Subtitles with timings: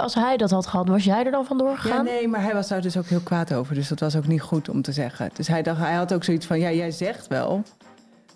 [0.00, 2.04] Als hij dat had gehad, was jij er dan vandoor Ja, gegaan?
[2.04, 3.74] nee, maar hij was daar dus ook heel kwaad over.
[3.74, 5.30] Dus dat was ook niet goed om te zeggen.
[5.34, 7.62] Dus hij, dacht, hij had ook zoiets van, ja, jij zegt wel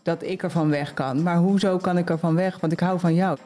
[0.02, 1.22] dat ik ervan weg kan.
[1.22, 2.60] Maar hoezo kan ik ervan weg?
[2.60, 3.38] Want ik hou van jou.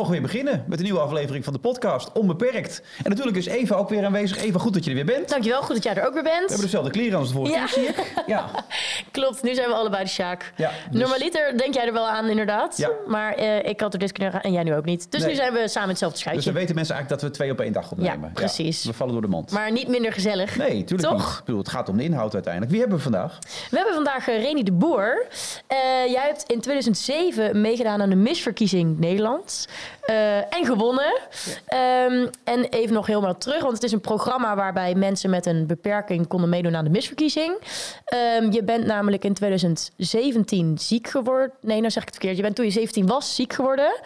[0.00, 2.82] Mogen weer beginnen met een nieuwe aflevering van de podcast Onbeperkt.
[3.02, 4.42] En natuurlijk is Eva ook weer aanwezig.
[4.42, 5.28] Eva, goed dat je er weer bent.
[5.28, 6.34] Dankjewel, goed dat jij er ook weer bent.
[6.40, 7.64] We hebben dezelfde kleren als de vorige Ja.
[7.64, 8.22] keer, zie ik.
[8.26, 8.50] Ja.
[9.10, 10.52] Klopt, nu zijn we allebei de Sjaak.
[10.56, 12.76] Ja, dus- Normaliter denk jij er wel aan, inderdaad.
[12.76, 12.90] Ja.
[13.06, 15.10] Maar eh, ik had er dit kunnen gaan en jij nu ook niet.
[15.10, 15.30] Dus Nee.
[15.30, 16.50] nu zijn we samen hetzelfde Dus schuitje.
[16.50, 18.20] dan weten mensen eigenlijk dat we twee op één dag opnemen.
[18.28, 18.84] Ja, precies.
[18.84, 19.50] we vallen door de mand.
[19.50, 20.56] Maar niet minder gezellig.
[20.56, 21.26] Nee, tuurlijk Toch?
[21.28, 21.38] niet.
[21.38, 22.72] Ik bedoel, het gaat om de inhoud uiteindelijk.
[22.72, 23.38] Wie hebben we vandaag?
[23.70, 25.26] We hebben vandaag eh, Reni de Boer.
[25.66, 25.76] Eh,
[26.12, 29.68] jij hebt in 2007 meegedaan aan de misverkiezing Nederland.
[30.00, 31.18] Eh, en gewonnen.
[31.66, 35.66] Ehm, en even nog helemaal terug, want het is een programma waarbij mensen met een
[35.66, 37.58] beperking konden meedoen aan de misverkiezing.
[38.04, 41.52] Ehm, je bent namelijk in 2017 ziek geworden.
[41.60, 42.36] Nee, nou zeg ik het verkeerd.
[42.36, 44.00] Je bent toen je 17 was ziek geworden.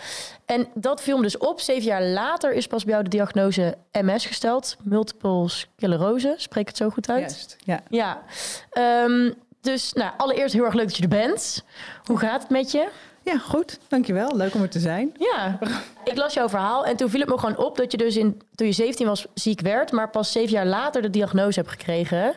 [0.46, 1.60] En dat viel me dus op.
[1.60, 4.76] Zeven jaar later is pas bij jou de diagnose MS gesteld.
[4.82, 6.34] Multiple sclerose.
[6.36, 7.20] Spreek het zo goed uit?
[7.20, 7.80] Juist, ja.
[7.88, 8.22] Ja,
[8.70, 11.64] Ehm, dus nou, allereerst heel erg leuk dat je er bent.
[12.04, 12.88] Hoe gaat het met je?
[13.24, 13.78] Ja, goed.
[13.88, 14.36] Dankjewel.
[14.36, 15.14] Leuk om er te zijn.
[15.18, 15.58] Ja,
[16.04, 18.42] ik las jouw verhaal en toen viel het me gewoon op dat je dus in,
[18.54, 22.36] toen je 17 was ziek werd, maar pas zeven jaar later de diagnose hebt gekregen.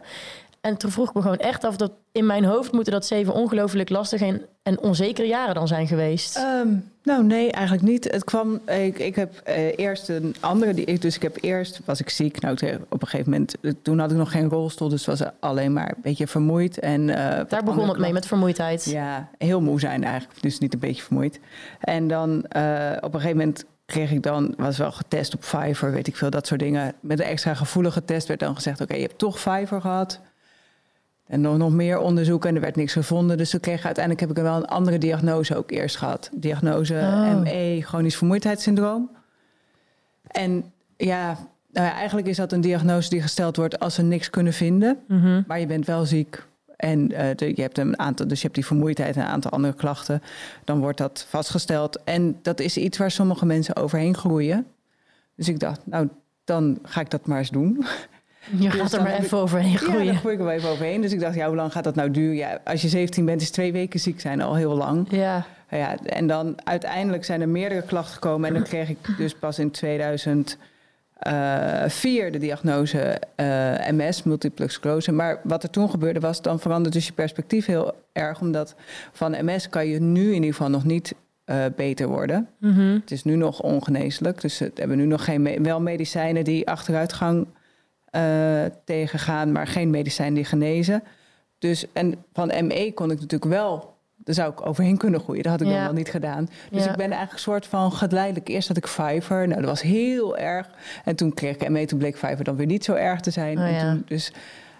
[0.68, 3.34] En toen vroeg ik me gewoon echt af dat in mijn hoofd moeten dat zeven
[3.34, 6.36] ongelooflijk lastige en, en onzekere jaren dan zijn geweest.
[6.38, 6.68] Ehm,
[7.04, 8.04] nou, nee, eigenlijk niet.
[8.12, 11.80] Het kwam, ik, ik heb eh, eerst een andere, die, ik- dus ik heb eerst,
[11.86, 12.42] was ik ziek.
[12.42, 12.58] Nou,
[12.90, 15.90] op een gegeven moment, eh, toen had ik nog geen rolstoel, dus was alleen maar
[15.90, 16.80] een beetje vermoeid.
[16.80, 18.86] En, eh, Daar begon het mee met vermoeidheid.
[18.86, 20.42] Ja, heel moe zijn eigenlijk.
[20.42, 21.40] Dus niet een beetje vermoeid.
[21.80, 22.38] En dan
[23.02, 26.30] op een gegeven moment kreeg ik dan, was wel getest op Fiverr, weet ik veel,
[26.30, 26.94] dat soort dingen.
[27.00, 30.20] Met een extra gevoelige test werd dan gezegd, oké, je hebt toch Fiverr gehad.
[31.28, 33.38] En nog, nog meer onderzoek en er werd niks gevonden.
[33.38, 36.30] Dus toen kreeg uiteindelijk heb ik wel een andere diagnose ook eerst gehad.
[36.33, 37.42] Diagnose Oh.
[37.42, 39.09] ME, chronisch vermoeidheidssyndroom.
[40.27, 41.38] En ja,
[41.71, 44.98] nou ja, eigenlijk is dat een diagnose die gesteld wordt als ze niks kunnen vinden.
[45.08, 45.42] Mhm.
[45.48, 46.45] Maar je bent wel ziek.
[46.76, 49.52] En eh, de- je hebt een aantal, dus je hebt die vermoeidheid en een aantal
[49.52, 50.21] andere klachten.
[50.64, 52.04] Dan wordt dat vastgesteld.
[52.04, 54.65] En dat is iets waar sommige mensen overheen groeien.
[55.36, 56.08] Dus ik dacht, nou,
[56.44, 57.86] dan ga ik dat maar eens doen.
[58.52, 60.05] Je Dus gaat er maar even ik- overheen Ja, groeien.
[60.05, 61.02] daar groei ik wel even overheen.
[61.02, 62.35] Dus ik dacht, ja, hoe lang gaat dat nou duren?
[62.35, 65.08] Ja, als je 17 bent, is twee weken ziek zijn al heel lang.
[65.09, 68.47] Ja, Ja, en dan uiteindelijk zijn er meerdere klachten gekomen.
[68.47, 70.58] En dan kreeg ik dus pas in 2004
[72.31, 73.45] de diagnose eh,
[73.91, 75.11] MS, multiple sclerose.
[75.11, 78.41] Maar wat er toen gebeurde was, dan verandert dus je perspectief heel erg.
[78.41, 78.75] Omdat
[79.11, 81.14] van MS kan je nu in ieder geval nog niet
[81.45, 82.47] eh, beter worden.
[82.59, 82.93] Mhm.
[82.93, 84.41] Het is nu nog ongeneeslijk.
[84.41, 87.47] Dus we hebben nu nog geen me- wel medicijnen die achteruitgang
[88.17, 91.04] eh, tegengaan, maar geen medicijnen die genezen.
[91.60, 93.95] Dus en van ME kon ik natuurlijk wel.
[94.16, 95.44] Daar zou ik overheen kunnen groeien.
[95.44, 95.73] Dat had ik Ja.
[95.73, 96.50] dan wel niet gedaan.
[96.72, 96.89] Dus Ja.
[96.92, 98.48] ik ben eigenlijk een soort van geleidelijk.
[98.48, 99.48] Eerst had ik Fiverr.
[99.48, 100.70] Nou, dat was heel erg.
[101.06, 101.86] En toen kreeg ik ME.
[101.86, 103.58] Toen bleek Fiverr dan weer niet zo erg te zijn.
[103.58, 103.92] Oh, en ja.
[103.92, 104.32] toen dus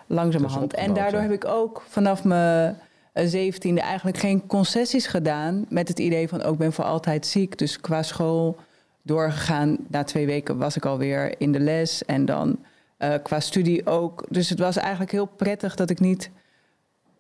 [0.08, 0.74] langzamerhand.
[0.74, 2.76] En daardoor heb ik ook vanaf mijn
[3.14, 5.66] eh, zeventiende eigenlijk geen concessies gedaan.
[5.70, 7.58] Met het idee van ook ik ben voor altijd ziek.
[7.58, 8.58] Dus qua school
[9.02, 9.78] doorgegaan.
[9.88, 12.06] Na twee weken was ik alweer in de les.
[12.06, 12.58] En dan
[12.97, 14.25] eh, qua studie ook.
[14.30, 16.31] Dus het was eigenlijk heel prettig dat ik niet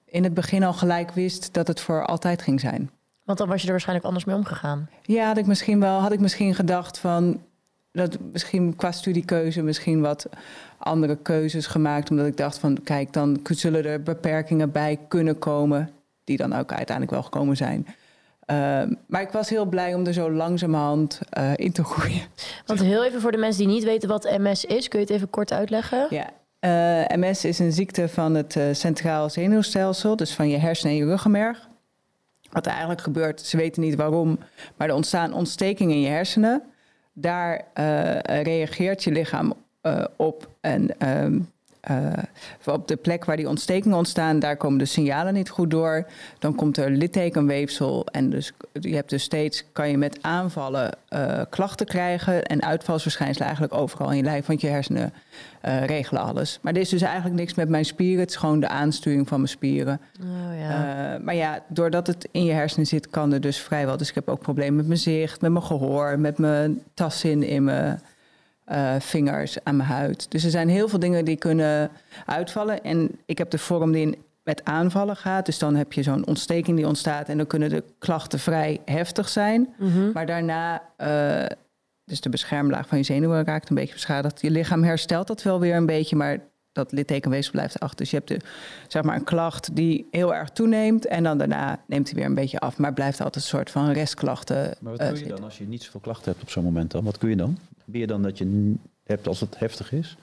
[0.05, 2.89] in het begin al gelijk wist dat het voor altijd ging zijn.
[3.23, 4.89] want dan was je er waarschijnlijk anders mee omgegaan.
[5.01, 7.41] Ja, had ik misschien wel, had ik misschien gedacht van
[7.91, 10.29] dat misschien qua studiekeuze misschien wat
[10.77, 15.89] andere keuzes gemaakt, omdat ik dacht van kijk, dan zullen er beperkingen bij kunnen komen,
[16.23, 17.87] die dan ook uiteindelijk wel gekomen zijn.
[18.47, 22.21] Ehm, maar ik was heel blij om er zo langzamerhand eh, in te groeien.
[22.65, 25.13] Want heel even voor de mensen die niet weten wat MS is, kun je het
[25.15, 26.07] even kort uitleggen?
[26.09, 26.29] Ja.
[26.59, 30.99] eh, MS is een ziekte van het eh, centraal zenuwstelsel, dus van je hersenen en
[30.99, 31.67] je ruggenmerg.
[32.51, 34.39] Wat er eigenlijk gebeurt, ze weten niet waarom,
[34.77, 36.63] maar er ontstaan ontstekingen in je hersenen.
[37.13, 37.65] Daar
[38.23, 39.53] reageert je lichaam
[40.15, 41.39] op en ehm,
[41.87, 46.05] eh, op de plek waar die ontstekingen ontstaan, daar komen de signalen niet goed door.
[46.39, 51.41] Dan komt er littekenweefsel en dus je hebt dus steeds kan je met aanvallen eh,
[51.49, 55.13] klachten krijgen en uitvalsverschijnselen eigenlijk overal in je lijf, want je hersenen
[55.61, 56.59] eh, regelen alles.
[56.61, 59.37] Maar er is dus eigenlijk niks met mijn spieren, het is gewoon de aansturing van
[59.37, 60.01] mijn spieren.
[60.21, 61.17] Oh ja.
[61.21, 63.97] Maar ja, doordat het in je hersenen zit, kan er dus vrijwel.
[63.97, 67.63] Dus ik heb ook problemen met mijn zicht, met mijn gehoor, met mijn tastzin in
[67.63, 67.99] mijn
[68.99, 70.31] vingers, aan mijn huid.
[70.31, 71.89] Dus er zijn heel veel dingen die kunnen
[72.25, 72.83] uitvallen.
[72.83, 75.45] En ik heb de vorm die in- met aanvallen gaat.
[75.45, 77.29] Dus dan heb je zo'n ontsteking die ontstaat.
[77.29, 79.73] En dan kunnen de klachten vrij heftig zijn.
[79.77, 80.11] Mhm.
[80.11, 81.45] Maar daarna, eh,
[82.05, 84.41] dus de beschermlaag van je zenuwen raakt een beetje beschadigd.
[84.41, 86.37] Je lichaam herstelt dat wel weer een beetje, maar
[86.77, 87.97] dat littekenweefsel blijft achter.
[87.97, 88.39] Dus je hebt de,
[88.87, 92.33] zeg maar een klacht die heel erg toeneemt en dan daarna neemt hij weer een
[92.33, 94.75] beetje af, maar blijft altijd een soort van restklachten.
[94.79, 96.91] Maar wat eh, kun je dan als je niet zoveel klachten hebt op zo'n moment
[96.91, 97.03] dan?
[97.03, 97.57] Wat kun je dan?
[97.85, 100.17] Ben je dan dat je hebt als het heftig is?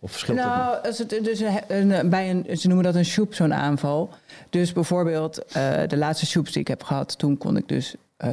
[0.00, 0.46] Of verschilt het?
[0.46, 4.10] Nou, als het, dus een, een- bij een, ze noemen dat een shoep, zo'n aanval.
[4.50, 8.30] Dus bijvoorbeeld eh, de laatste shoeps die ik heb gehad, toen kon ik dus eh,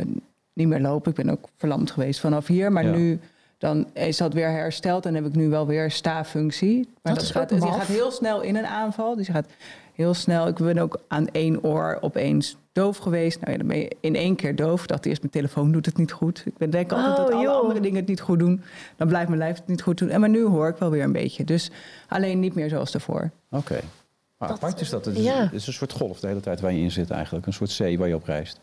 [0.53, 1.09] niet meer lopen.
[1.11, 2.71] Ik ben ook verlamd geweest vanaf hier.
[2.71, 2.91] Maar Ja.
[2.91, 3.19] nu
[3.63, 6.89] dan is dat weer hersteld en heb ik nu wel weer staaffunctie.
[7.01, 9.15] Maar Dat gaat, ook die gaat heel snel in een aanval.
[9.15, 9.45] Dus je gaat
[9.93, 10.47] heel snel.
[10.47, 13.39] Ik ben ook aan één oor opeens doof geweest.
[13.39, 14.81] Nou ja, dan ben je in één keer doof.
[14.81, 16.43] Ik dacht eerst, mijn telefoon doet het niet goed.
[16.45, 17.61] Ik ben denk altijd Oh, dat alle joh.
[17.61, 18.61] andere dingen het niet goed doen.
[18.97, 20.09] Dan blijft mijn lijf het niet goed doen.
[20.09, 21.43] En maar nu hoor ik wel weer een beetje.
[21.43, 21.71] Dus
[22.07, 23.29] alleen niet meer zoals daarvoor.
[23.51, 23.79] Oké.
[24.37, 25.05] Maar Dat- apart is dat.
[25.05, 25.41] Het is, ja.
[25.43, 27.45] het is een soort golf de hele tijd waar je in zit eigenlijk.
[27.45, 28.59] Een soort zee waar je op reist.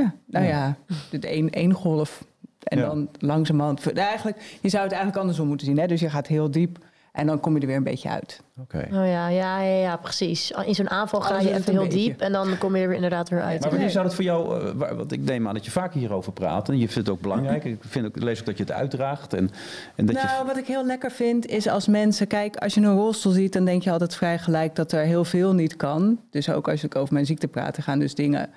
[0.00, 0.50] Ja, nou Ja.
[0.50, 0.76] ja,
[1.10, 2.24] dit één, één golf.
[2.62, 2.86] En Ja.
[2.86, 3.84] dan langzamerhand...
[3.84, 5.78] Nou, Eigenlijk, je zou het eigenlijk andersom moeten zien.
[5.78, 5.86] Hè?
[5.86, 6.78] Dus je gaat heel diep
[7.12, 8.40] en dan kom je er weer een beetje uit.
[8.60, 8.76] Oké.
[8.76, 10.52] Oh ja, ja, ja, ja, precies.
[10.64, 11.98] In zo'n aanval ga je even heel beetje.
[11.98, 13.60] diep en dan kom je er weer inderdaad weer uit.
[13.60, 16.32] Maar wanneer zou dat voor jou, waar- want ik neem aan dat je vaak hierover
[16.32, 17.64] praat en je vindt het ook belangrijk.
[17.64, 19.50] Ik, vind ook, lees ook dat je het uitdraagt en,
[19.96, 20.46] en dat nou, je...
[20.46, 22.26] wat ik heel lekker vind is als mensen...
[22.26, 25.24] Kijk, als je een rolstoel ziet, dan denk je altijd vrij gelijk dat er heel
[25.24, 26.20] veel niet kan.
[26.30, 28.48] Dus ook als ik over mijn ziekte praat, dan gaan dus dingen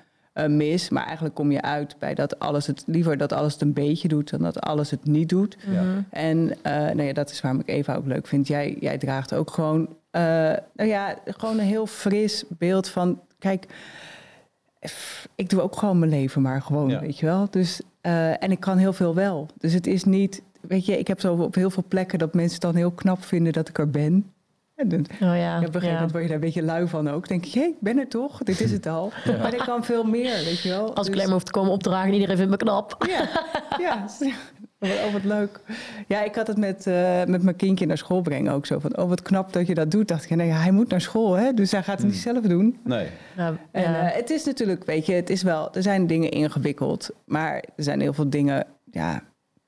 [0.44, 0.88] eh, mis.
[0.88, 2.82] Maar eigenlijk kom je uit bij dat alles het...
[2.86, 5.56] Liever dat alles het een beetje doet dan dat alles het niet doet.
[5.66, 5.82] Ja.
[5.82, 6.00] Mhm.
[6.10, 8.46] En eh, nou ja, dat is waarom ik Eva ook leuk vind.
[8.46, 10.22] Jij, jij draagt ook gewoon, eh,
[10.74, 13.20] nou ja, gewoon een heel fris beeld van...
[13.38, 13.66] Kijk,
[15.34, 17.00] ik doe ook gewoon mijn leven maar gewoon, Ja.
[17.00, 17.46] weet je wel.
[17.50, 19.48] Dus, en ik kan heel veel wel.
[19.58, 20.42] Dus het is niet...
[20.60, 23.24] Weet je, ik heb zo op heel veel plekken dat mensen het dan heel knap
[23.24, 24.32] vinden dat ik er ben.
[24.80, 25.92] En dan, Oh ja, ja, op een gegeven ja.
[25.94, 27.28] moment word je daar een beetje lui van ook.
[27.28, 28.38] denk je, hé, ik ben er toch?
[28.38, 29.12] Dit is het al.
[29.38, 30.94] Maar ik kan veel meer, weet je wel.
[30.94, 32.96] Als ik Dus- alleen maar hoef te komen opdragen en iedereen vindt me knap.
[33.08, 33.28] ja,
[33.78, 34.04] ja.
[34.82, 35.60] Oh, wat leuk.
[36.06, 38.78] Ja, ik had het met, eh, met mijn kindje naar school brengen ook zo.
[38.78, 40.08] Van, oh, wat knap dat je dat doet.
[40.08, 41.52] Dacht ik, nee, hij moet naar school, hè?
[41.54, 42.78] Dus hij gaat het niet zelf doen.
[42.84, 43.06] Nee.
[43.36, 44.10] Ja, En ja.
[44.10, 45.74] eh, het is natuurlijk, weet je, het is wel...
[45.74, 47.10] Er zijn dingen ingewikkeld.
[47.24, 49.22] Maar er zijn heel veel dingen, ja,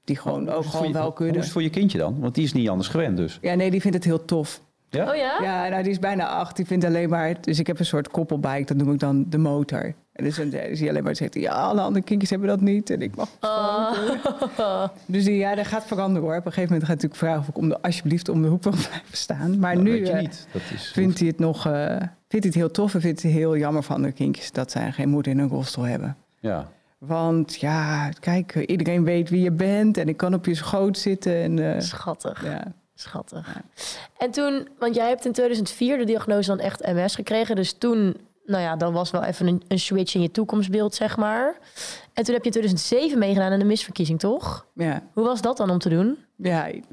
[0.04, 1.36] die gewoon Hoe ook is gewoon je- wel Hoe kunnen.
[1.36, 2.20] is het voor je kindje dan?
[2.20, 3.38] Want die is niet anders gewend dus.
[3.40, 4.60] Ja, nee, die vindt het heel tof.
[4.92, 5.10] Ja?
[5.10, 5.38] Oh ja?
[5.42, 6.56] Ja, nou, die is bijna acht.
[6.56, 7.40] Die vindt alleen maar...
[7.40, 9.94] Dus ik heb een soort koppelbike, dat noem ik dan de motor.
[10.12, 12.90] En dus dan is hij alleen maar zegt, ja, alle andere kindjes hebben dat niet.
[12.90, 13.50] En ik mag het.
[14.58, 14.88] Oh.
[15.06, 16.36] Dus die, ja, dat gaat veranderen hoor.
[16.36, 18.48] Op een gegeven moment gaat hij natuurlijk vragen of ik om de, alsjeblieft om de
[18.48, 19.58] hoek wil blijven staan.
[19.58, 20.46] Maar nu weet je eh, niet.
[20.52, 21.96] Dat is, vindt hij het nog eh,
[22.28, 24.70] vindt hij het heel tof en vindt hij het heel jammer van de kindjes dat
[24.70, 26.16] zij geen moeder in een rolstoel hebben.
[26.40, 26.68] Ja.
[26.98, 31.42] Want ja, kijk, iedereen weet wie je bent en ik kan op je schoot zitten.
[31.42, 32.44] En, eh, Schattig.
[32.44, 32.72] ja.
[33.02, 33.56] Schattig.
[34.18, 37.56] En toen, want jij hebt in 2004 de diagnose dan echt MS gekregen.
[37.56, 38.16] Dus toen,
[38.46, 41.54] nou ja, dan was wel even een, een switch in je toekomstbeeld, zeg maar.
[42.12, 44.66] En toen heb je in 2007 meegedaan aan de misverkiezing, toch?
[44.74, 46.18] Ja, Hoe was dat dan om te doen?
[46.36, 46.84] ja, ik-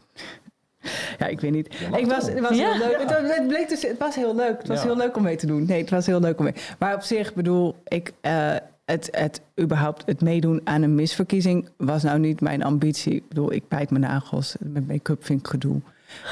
[1.18, 1.68] ja, ik weet niet.
[1.98, 2.72] Ik was, het was Ja.
[2.72, 3.10] heel leuk.
[3.38, 4.58] Het, bleek dus, het was heel leuk.
[4.58, 4.84] Het was Ja.
[4.86, 5.66] heel leuk om mee te doen.
[5.66, 6.54] Nee, het was heel leuk om mee.
[6.80, 8.56] Maar op zich bedoel ik, eh,
[8.86, 13.14] het, het überhaupt het meedoen aan een misverkiezing was nou niet mijn ambitie.
[13.16, 14.56] Ik bedoel, ik bijt mijn nagels.
[14.60, 15.82] Met make-up vind ik gedoe.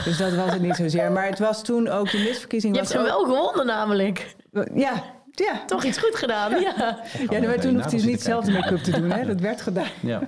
[0.03, 1.11] Dus dat was het niet zozeer.
[1.11, 2.75] Maar het was toen ook de misverkiezing.
[2.75, 4.35] Je was hebt hem ook- wel gewonnen namelijk.
[4.73, 5.61] Ja, ja.
[5.65, 6.73] Toch iets goed gedaan, ja.
[6.77, 9.11] Ja, we maar naar toen hoefde hij niet zelf de make-up te doen.
[9.11, 9.25] Hè?
[9.25, 9.87] Dat werd gedaan.
[9.99, 10.21] Ja.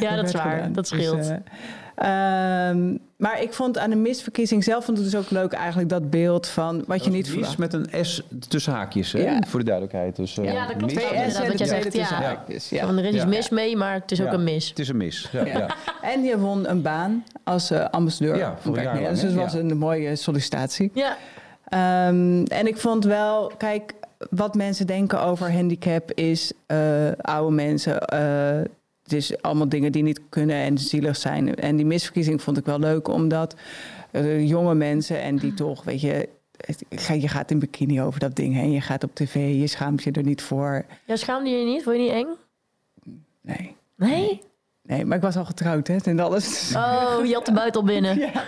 [0.00, 0.54] Ja, dat is werd waar.
[0.54, 0.72] gedaan.
[0.72, 1.32] Dat Dus, scheelt.
[1.96, 5.88] Eh, ehm, maar ik vond aan de misverkiezing zelf vond het dus ook leuk eigenlijk
[5.88, 7.58] dat beeld van wat je niet verwacht.
[7.58, 9.18] met een S tussen haakjes, hè?
[9.18, 9.38] Ja.
[9.46, 10.16] voor de duidelijkheid.
[10.16, 10.94] Dus, eh, Ja, dat klopt.
[10.94, 12.22] mis- Twee S inderdaad, en wat de jij tweede zegt, tussen ja.
[12.22, 12.68] haakjes.
[12.68, 12.86] Ja.
[12.86, 14.68] Van, er is iets mis mee, maar het is ook een mis.
[14.68, 15.28] Het is een mis.
[15.32, 15.58] Ja, ja.
[15.58, 15.68] Ja.
[16.02, 18.36] En je won een baan als eh, ambassadeur.
[18.36, 19.58] Ja, voor een jaar lang, Dus dat was Ja.
[19.58, 20.90] een mooie sollicitatie.
[20.94, 21.16] Ja,
[21.68, 23.92] Ehm, en ik vond wel, kijk,
[24.30, 26.78] wat mensen denken over handicap is eh,
[27.20, 28.00] oude mensen.
[28.06, 28.60] eh,
[29.06, 31.54] het is allemaal dingen die niet kunnen en zielig zijn.
[31.54, 33.56] En die misverkiezing vond ik wel leuk, omdat
[34.38, 36.28] jonge mensen en die toch, weet je,
[37.18, 38.70] je gaat in bikini over dat ding heen.
[38.72, 40.84] Je gaat op tv, je schaamt je er niet voor.
[41.04, 41.82] ja schaamde je je niet?
[41.82, 42.26] Vond je niet eng?
[43.40, 43.76] Nee.
[43.96, 44.40] Nee?
[44.82, 46.72] Nee, maar ik was al getrouwd, hè, en alles.
[46.76, 48.18] Oh, je had de buiten al binnen.
[48.34, 48.42] Ja.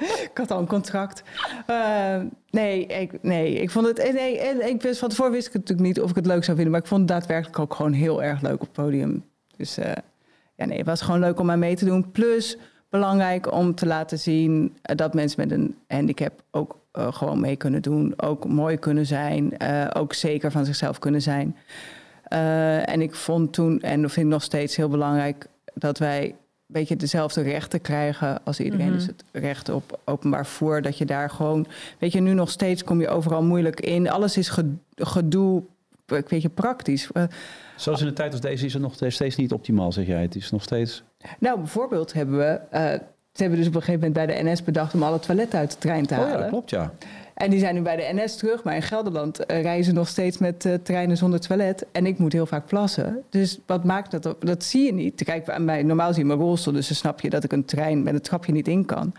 [0.00, 1.22] ik had al een contract.
[1.66, 2.20] Eh,
[2.50, 3.98] nee, ik, nee, ik vond het.
[3.98, 6.26] eh, Nee, en ik wist van tevoren wist ik het natuurlijk niet of ik het
[6.26, 8.72] leuk zou vinden, maar ik vond het daadwerkelijk ook gewoon heel erg leuk op het
[8.72, 9.24] podium.
[9.60, 9.92] Dus eh,
[10.54, 12.10] ja, nee, het was gewoon leuk om aan mee te doen.
[12.10, 12.56] Plus
[12.88, 17.56] belangrijk om te laten zien eh, dat mensen met een handicap ook eh, gewoon mee
[17.56, 19.52] kunnen doen, ook mooi kunnen zijn,
[19.94, 21.56] ook zeker van zichzelf kunnen zijn.
[22.84, 26.34] En ik vond toen, en dat vind ik nog steeds heel belangrijk, dat wij een
[26.66, 28.86] beetje dezelfde rechten krijgen als iedereen.
[28.86, 28.94] Mhm.
[28.94, 31.66] Dus het recht op openbaar voer, dat je daar gewoon...
[31.98, 34.10] Weet je, nu nog steeds kom je overal moeilijk in.
[34.10, 35.62] Alles is ge- gedoe,
[36.18, 37.12] ik weet je, praktisch.
[37.12, 37.22] Eh,
[37.76, 40.22] Zoals in een tijd als deze is het nog steeds niet optimaal, zeg jij.
[40.22, 41.02] Het is nog steeds...
[41.38, 42.60] nou, bijvoorbeeld hebben we...
[42.70, 42.82] eh,
[43.32, 45.70] Ze hebben dus op een gegeven moment bij de NS bedacht om alle toiletten uit
[45.72, 46.34] de trein te Oh halen.
[46.34, 46.92] ja, dat klopt, ja.
[47.34, 50.38] En die zijn nu bij de NS terug, maar in Gelderland eh, ze nog steeds
[50.38, 51.86] met treinen zonder toilet.
[51.92, 53.22] En ik moet heel vaak plassen.
[53.30, 54.26] Dus wat maakt dat?
[54.26, 55.24] op- Dat zie je niet.
[55.24, 57.64] Kijk, aan mij, normaal zie je mijn rolstoel, dus dan snap je dat ik een
[57.64, 59.12] trein met een trapje niet in kan.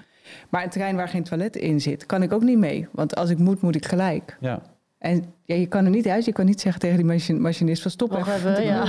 [0.49, 2.87] Maar een trein waar geen toilet in zit, kan ik ook niet mee.
[2.91, 4.37] Want als ik moet, moet ik gelijk.
[4.39, 4.61] ja.
[5.01, 6.25] En ja, je kan er niet uit.
[6.25, 8.63] Je kan niet zeggen tegen die machin- machinist van stop even.
[8.63, 8.85] ja.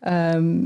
[0.00, 0.56] Ehm,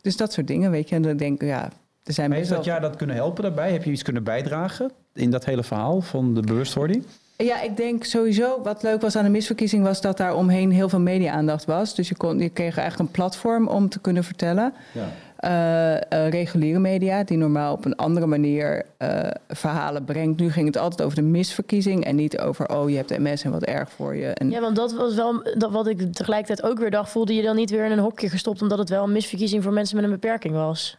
[0.00, 0.94] dus dat soort dingen, weet je.
[0.94, 1.70] En dan denk ik, ja,
[2.04, 3.72] er zijn Maar heeft dat jaar dat kunnen helpen daarbij?
[3.72, 7.04] Heb je iets kunnen bijdragen in dat hele verhaal van de bewustwording?
[7.36, 10.88] Ja, ik denk sowieso wat leuk was aan de misverkiezing was dat daar omheen heel
[10.88, 11.94] veel media-aandacht was.
[11.94, 14.72] Dus je, kon, je kreeg eigenlijk een platform om te kunnen vertellen.
[14.92, 15.08] Ja.
[15.36, 20.40] Eh, eh, reguliere media, die normaal op een andere manier eh, verhalen brengt.
[20.40, 23.50] Nu ging het altijd over de misverkiezing en niet over, oh je hebt MS en
[23.50, 24.26] wat erg voor je.
[24.26, 27.10] En, Ja, want dat was wel dat wat ik tegelijkertijd ook weer dacht.
[27.10, 29.72] Voelde je dan niet weer in een hokje gestopt omdat het wel een misverkiezing voor
[29.72, 30.98] mensen met een beperking was?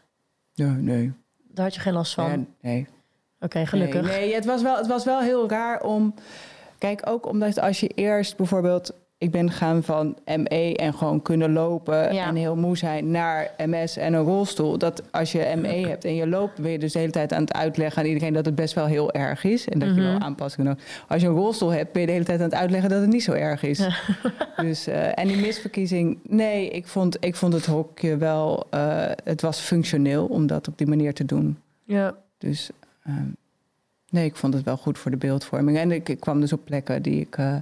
[0.53, 1.13] nee, nee.
[1.51, 2.29] Daar had je geen last van.
[2.29, 2.87] Ja, nee.
[3.39, 4.01] Oké, gelukkig.
[4.01, 6.13] Nee, nee het, was wel, het was wel heel raar om.
[6.77, 8.93] Kijk, ook omdat als je eerst bijvoorbeeld.
[9.19, 12.27] Ik ben gaan van ME en gewoon kunnen lopen Ja.
[12.27, 14.77] en heel moe zijn naar MS en een rolstoel.
[14.77, 17.41] Dat als je ME hebt en je loopt, ben je dus de hele tijd aan
[17.41, 19.67] het uitleggen aan iedereen dat het best wel heel erg is.
[19.67, 20.03] En dat je Mhm.
[20.11, 22.53] wel aanpassingen nodig Als je een rolstoel hebt, ben je de hele tijd aan het
[22.55, 23.79] uitleggen dat het niet zo erg is.
[24.57, 29.41] Dus, eh, en die misverkiezing, nee, ik vond, ik vond het hokje wel, eh, het
[29.41, 31.57] was functioneel om dat op die manier te doen.
[31.83, 32.15] Ja.
[32.37, 32.69] Dus
[33.05, 33.25] ehm,
[34.09, 35.77] nee, ik vond het wel goed voor de beeldvorming.
[35.77, 37.55] En ik, ik kwam dus op plekken die ik, eh,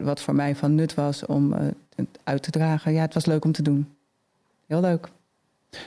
[0.00, 2.92] wat voor mij van nut was om eh, het uit te dragen.
[2.92, 3.94] Ja, het was leuk om te doen.
[4.66, 5.08] Heel leuk.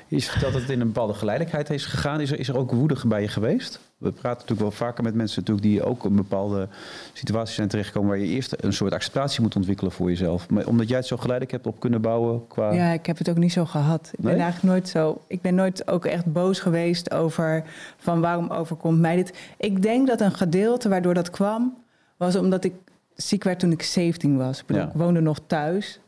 [0.08, 2.22] Je vertelt dat het in een bepaalde geleidelijkheid is gegaan.
[2.22, 3.80] Is er, is er ook woede bij je geweest?
[3.98, 6.68] We praten natuurlijk wel vaker met mensen natuurlijk die ook in bepaalde
[7.14, 8.10] situaties zijn terechtgekomen...
[8.10, 10.50] waar je eerst een soort acceptatie moet ontwikkelen voor jezelf.
[10.50, 12.72] Maar omdat jij het zo geleidelijk hebt op kunnen bouwen qua...
[12.72, 14.10] Ja, ik heb het ook niet zo gehad.
[14.14, 15.22] Ik ben eigenlijk nooit zo.
[15.28, 17.64] Ik ben nooit ook echt boos geweest over
[17.98, 19.34] van waarom overkomt mij dit.
[19.58, 21.78] Ik denk dat een gedeelte waardoor dat kwam,
[22.18, 22.74] was omdat ik
[23.16, 24.60] ziek werd toen ik 17 was.
[24.60, 24.88] Ik, bedoel, Ja.
[24.90, 26.00] ik woonde nog thuis.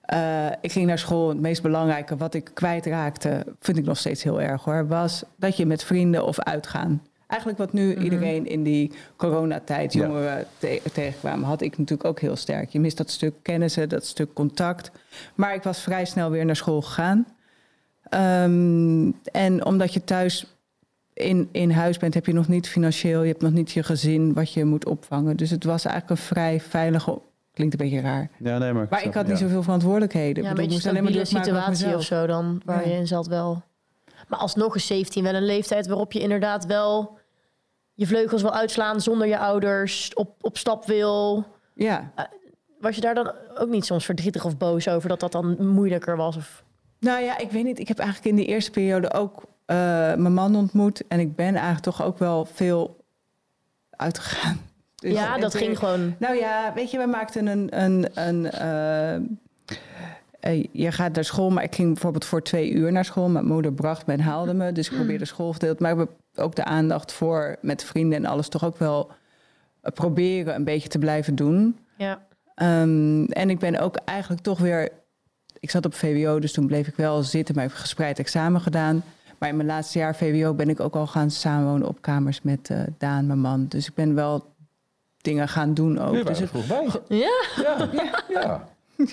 [0.00, 1.28] Eh, ik ging naar school.
[1.28, 5.56] Het meest belangrijke wat ik kwijtraakte, vind ik nog steeds heel erg hoor, was dat
[5.56, 7.02] je met vrienden of uitgaan.
[7.26, 10.06] Eigenlijk wat nu iedereen in die coronatijd Ja.
[10.06, 12.68] jongeren te- tegenkwamen, had ik natuurlijk ook heel sterk.
[12.70, 14.90] Je mist dat stuk kennissen, dat stuk contact.
[15.34, 17.26] Maar ik was vrij snel weer naar school gegaan.
[18.02, 20.46] Ehm, en omdat je thuis
[21.20, 24.34] in, in huis bent, heb je nog niet financieel, je hebt nog niet je gezin
[24.34, 25.36] wat je moet opvangen.
[25.36, 27.20] Dus het was eigenlijk een vrij veilige.
[27.52, 28.30] Klinkt een beetje raar.
[28.38, 28.86] Ja, nee, maar...
[28.90, 29.44] Maar ik snap- had niet ja.
[29.46, 30.42] zoveel verantwoordelijkheden.
[30.42, 32.92] Ja, Ik een bedoel, ik beetje moest alleen maar situatie of zo dan, waar Ja.
[32.92, 33.62] je in zat wel.
[34.28, 37.18] Maar alsnog is 17 wel een leeftijd waarop je inderdaad wel
[37.94, 41.44] je vleugels wil uitslaan zonder je ouders, op, op stap wil.
[41.74, 42.12] Ja,
[42.80, 46.16] Was je daar dan ook niet soms verdrietig of boos over dat dat dan moeilijker
[46.16, 46.36] was?
[46.36, 46.64] Of...
[47.00, 47.78] nou ja, ik weet niet.
[47.78, 49.76] Ik heb eigenlijk in die eerste periode ook eh,
[50.14, 51.02] mijn man ontmoet.
[51.08, 53.04] En ik ben eigenlijk toch ook wel veel
[53.90, 54.60] uitgegaan.
[54.94, 56.14] Dus ja, dat ging gewoon.
[56.18, 57.80] Nou ja, weet je, we maakten een.
[57.82, 59.14] een, een eh,
[60.40, 63.28] eh, je gaat naar school, maar ik ging bijvoorbeeld voor twee uur naar school.
[63.28, 64.72] Mijn moeder bracht me en haalde me.
[64.72, 65.82] Dus ik probeerde schoolgedeelte.
[65.82, 69.10] Maar we ook de aandacht voor met vrienden en alles toch ook wel
[69.80, 71.78] proberen een beetje te blijven doen.
[71.96, 72.26] Ja.
[72.54, 74.88] Ehm, en ik ben ook eigenlijk toch weer.
[75.60, 78.60] Ik zat op VWO, dus toen bleef ik wel zitten, maar ik heb gespreid examen
[78.60, 79.02] gedaan.
[79.40, 82.70] Maar in mijn laatste jaar VWO ben ik ook al gaan samenwonen op kamers met
[82.70, 83.66] eh, Daan, mijn man.
[83.68, 84.44] Dus ik ben wel
[85.20, 86.12] dingen gaan doen ook.
[86.12, 86.86] Nu dus het, vroeg bij.
[87.08, 87.88] Ja, Ja,
[88.28, 88.64] ja,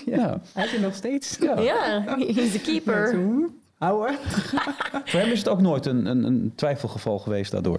[0.06, 0.40] ja.
[0.52, 1.36] hij is er nog steeds.
[1.40, 1.60] ja.
[1.60, 3.18] ja, he's the keeper.
[3.78, 4.16] Houden.
[5.04, 7.78] Voor hem is het ook nooit een, een, een twijfelgeval geweest daardoor.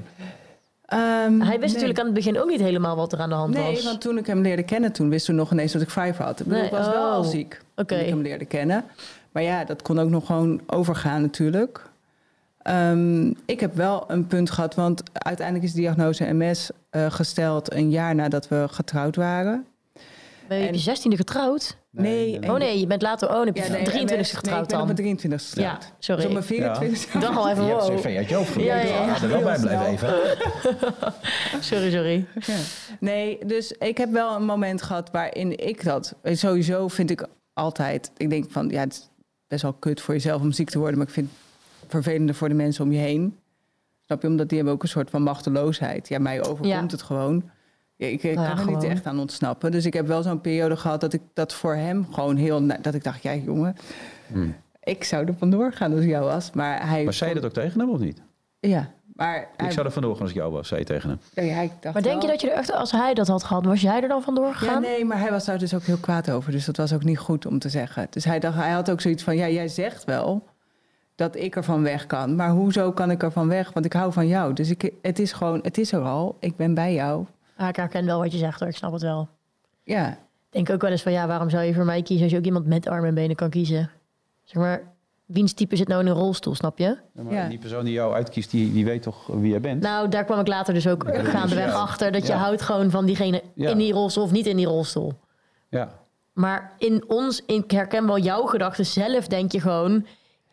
[0.85, 3.53] Ehm, Hij wist natuurlijk aan het begin ook niet helemaal wat er aan de hand
[3.53, 3.83] Nee, was.
[3.83, 6.39] want toen ik hem leerde kennen, toen wisten we nog ineens dat ik five had.
[6.39, 7.13] Ik, bedoel, Nee, ik was wel oh.
[7.13, 7.85] al ziek Oké.
[7.85, 8.83] toen ik hem leerde kennen.
[9.31, 11.88] Maar ja, dat kon ook nog gewoon overgaan natuurlijk.
[12.59, 17.73] Ehm, ik heb wel een punt gehad, want uiteindelijk is de diagnose MS eh, gesteld
[17.73, 19.65] een jaar nadat we getrouwd waren.
[20.47, 21.77] Ben je op je En- 16e getrouwd?
[21.91, 24.61] Nee, Oh nee, je bent later oh, nee, je Ja, nee, 23e MS getrouwd nee,
[24.61, 24.79] ik ben dan.
[24.79, 25.93] op mijn 23 Ja, getrouwd.
[25.99, 26.21] sorry.
[26.21, 27.97] Dus op mijn 24 Ik dacht al even, Je hebt wow.
[27.97, 29.21] CV uit je hoofd Ja, ja, ja.
[29.21, 30.13] er wel bij blijven even.
[31.69, 32.25] Sorry, sorry.
[32.45, 32.55] Ja.
[32.99, 36.15] Nee, dus ik heb wel een moment gehad waarin ik dat...
[36.23, 38.11] Sowieso vind ik altijd...
[38.17, 39.09] Ik denk van, ja, het is
[39.47, 40.97] best wel kut voor jezelf om ziek te worden...
[40.97, 41.29] maar ik vind
[41.89, 43.37] vervelender voor de mensen om je heen.
[44.05, 44.27] Snap je?
[44.27, 46.07] Omdat die hebben ook een soort van machteloosheid.
[46.07, 46.81] Ja, mij overkomt Ja.
[46.81, 47.49] het gewoon.
[47.95, 49.71] Ja, ik ik Nou ja, kan er niet echt aan ontsnappen.
[49.71, 52.67] Dus ik heb wel zo'n periode gehad dat ik dat voor hem gewoon heel...
[52.81, 53.75] Dat ik dacht, ja jongen,
[54.27, 54.55] Hmm.
[54.83, 56.51] ik zou er vandoor gaan als ik jou was.
[56.51, 57.03] Maar hij...
[57.03, 58.21] Maar zei je dat ook tegen hem of niet?
[58.59, 59.47] Ja, maar...
[59.57, 61.45] Hij, Ik zou er vandoor gaan als ik jou was, zei je tegen hem.
[61.47, 63.65] ja, ik dacht Maar denk je dat je er echt, als hij dat had gehad,
[63.65, 64.81] was jij er dan vandoor Ja, gegaan?
[64.81, 66.51] nee, maar hij was daar dus ook heel kwaad over.
[66.51, 68.07] Dus dat was ook niet goed om te zeggen.
[68.09, 70.47] Dus hij, dacht, hij had ook zoiets van, ja, jij zegt wel
[71.19, 72.35] dat ik ervan weg kan.
[72.35, 73.73] Maar hoezo kan ik ervan weg?
[73.73, 74.53] Want ik hou van jou.
[74.53, 76.35] Dus ik, het is gewoon, het is er al.
[76.39, 77.25] Ik ben bij jou.
[77.57, 79.27] Ah, ik herken wel wat je zegt hoor, ik snap het wel.
[79.83, 80.17] Ja, Ik
[80.49, 82.45] denk ook wel eens van ja, waarom zou je voor mij kiezen als je ook
[82.45, 83.89] iemand met armen en benen kan kiezen?
[84.43, 84.81] Zeg maar,
[85.25, 86.97] wiens type zit nou in een rolstoel, snap je?
[87.13, 87.47] Ja, maar Ja.
[87.47, 89.81] die persoon die jou uitkiest, die, die weet toch wie jij bent?
[89.81, 91.79] Nou, daar kwam ik later dus ook gaandeweg ja.
[91.79, 93.69] achter dat je houdt gewoon van diegene Ja.
[93.69, 95.13] in die rolstoel of niet in die rolstoel.
[95.69, 95.89] Ja.
[96.33, 100.05] Maar in ons, in, ik herken wel jouw gedachten zelf, denk je gewoon,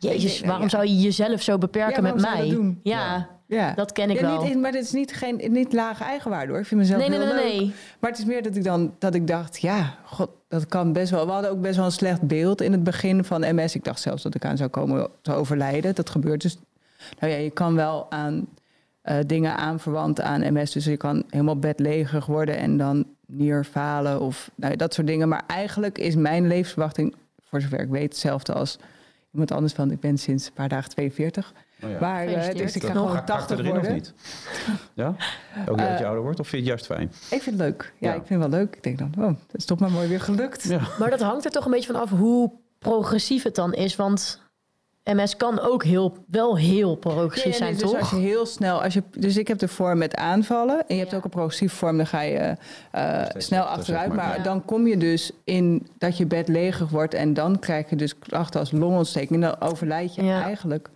[0.06, 0.68] jezus, waarom ja.
[0.68, 2.50] zou je jezelf zo beperken Ja, met waarom zou je mij?
[2.50, 2.80] dat doen?
[2.82, 3.74] Ja, ja.
[3.74, 4.44] dat ken ik Ja, wel.
[4.44, 6.60] Niet, maar het is niet, geen, niet lage eigenwaarde hoor.
[6.60, 7.52] Ik vind mezelf Nee, nee, heel nee, leuk.
[7.60, 7.72] nee.
[8.00, 11.10] Maar het is meer dat ik dan dat ik dacht, ja, god, dat kan best
[11.10, 11.26] wel.
[11.26, 13.74] We hadden ook best wel een slecht beeld in het begin van MS.
[13.74, 15.94] Ik dacht zelfs dat ik aan zou komen te overlijden.
[15.94, 16.58] Dat gebeurt dus.
[17.20, 18.46] Nou ja, je kan wel aan
[19.02, 20.72] eh, dingen aanverwant aan MS.
[20.72, 25.28] Dus je kan helemaal bedlegerig worden en dan nierfalen of nou, ja, dat soort dingen.
[25.28, 27.14] Maar eigenlijk is mijn levensverwachting,
[27.48, 28.78] voor zover ik weet, hetzelfde als
[29.40, 29.72] iemand anders.
[29.72, 31.52] Van ik ben sinds een paar dagen 42.
[31.82, 31.96] Oh ja.
[32.00, 32.58] Maar Gefeliciteerd.
[32.58, 32.96] dus ik ga Nog.
[32.96, 33.90] gewoon Hakt- hakt 80 erin worden.
[33.90, 34.14] of niet?
[34.94, 35.06] Ja?
[35.68, 36.40] Ook dat je Eh, ouder wordt?
[36.40, 37.08] Of vind je het juist fijn?
[37.38, 37.92] Ik vind het leuk.
[37.98, 38.14] Ja, Ja.
[38.20, 38.76] ik vind het wel leuk.
[38.76, 40.62] Ik denk dan, oh, dat is toch maar mooi weer gelukt.
[40.68, 40.80] Ja.
[40.98, 43.96] Maar dat hangt er toch een beetje van af hoe progressief het dan is.
[43.96, 44.42] Want
[45.14, 48.00] MS kan ook heel, wel heel progressief zijn, nee, dus toch?
[48.00, 51.00] als je heel snel, als je, dus ik heb de vorm met aanvallen en je
[51.00, 51.16] hebt Ja.
[51.16, 52.36] ook een progressieve vorm, dan ga je
[52.90, 54.06] eh, Steeds snel zachter, achteruit.
[54.08, 54.26] zeg maar.
[54.26, 54.42] Maar Ja.
[54.42, 58.18] dan kom je dus in dat je bed leger wordt en dan krijg je dus
[58.18, 59.32] klachten als longontsteking.
[59.32, 60.42] En dan overlijd je Ja.
[60.42, 60.88] eigenlijk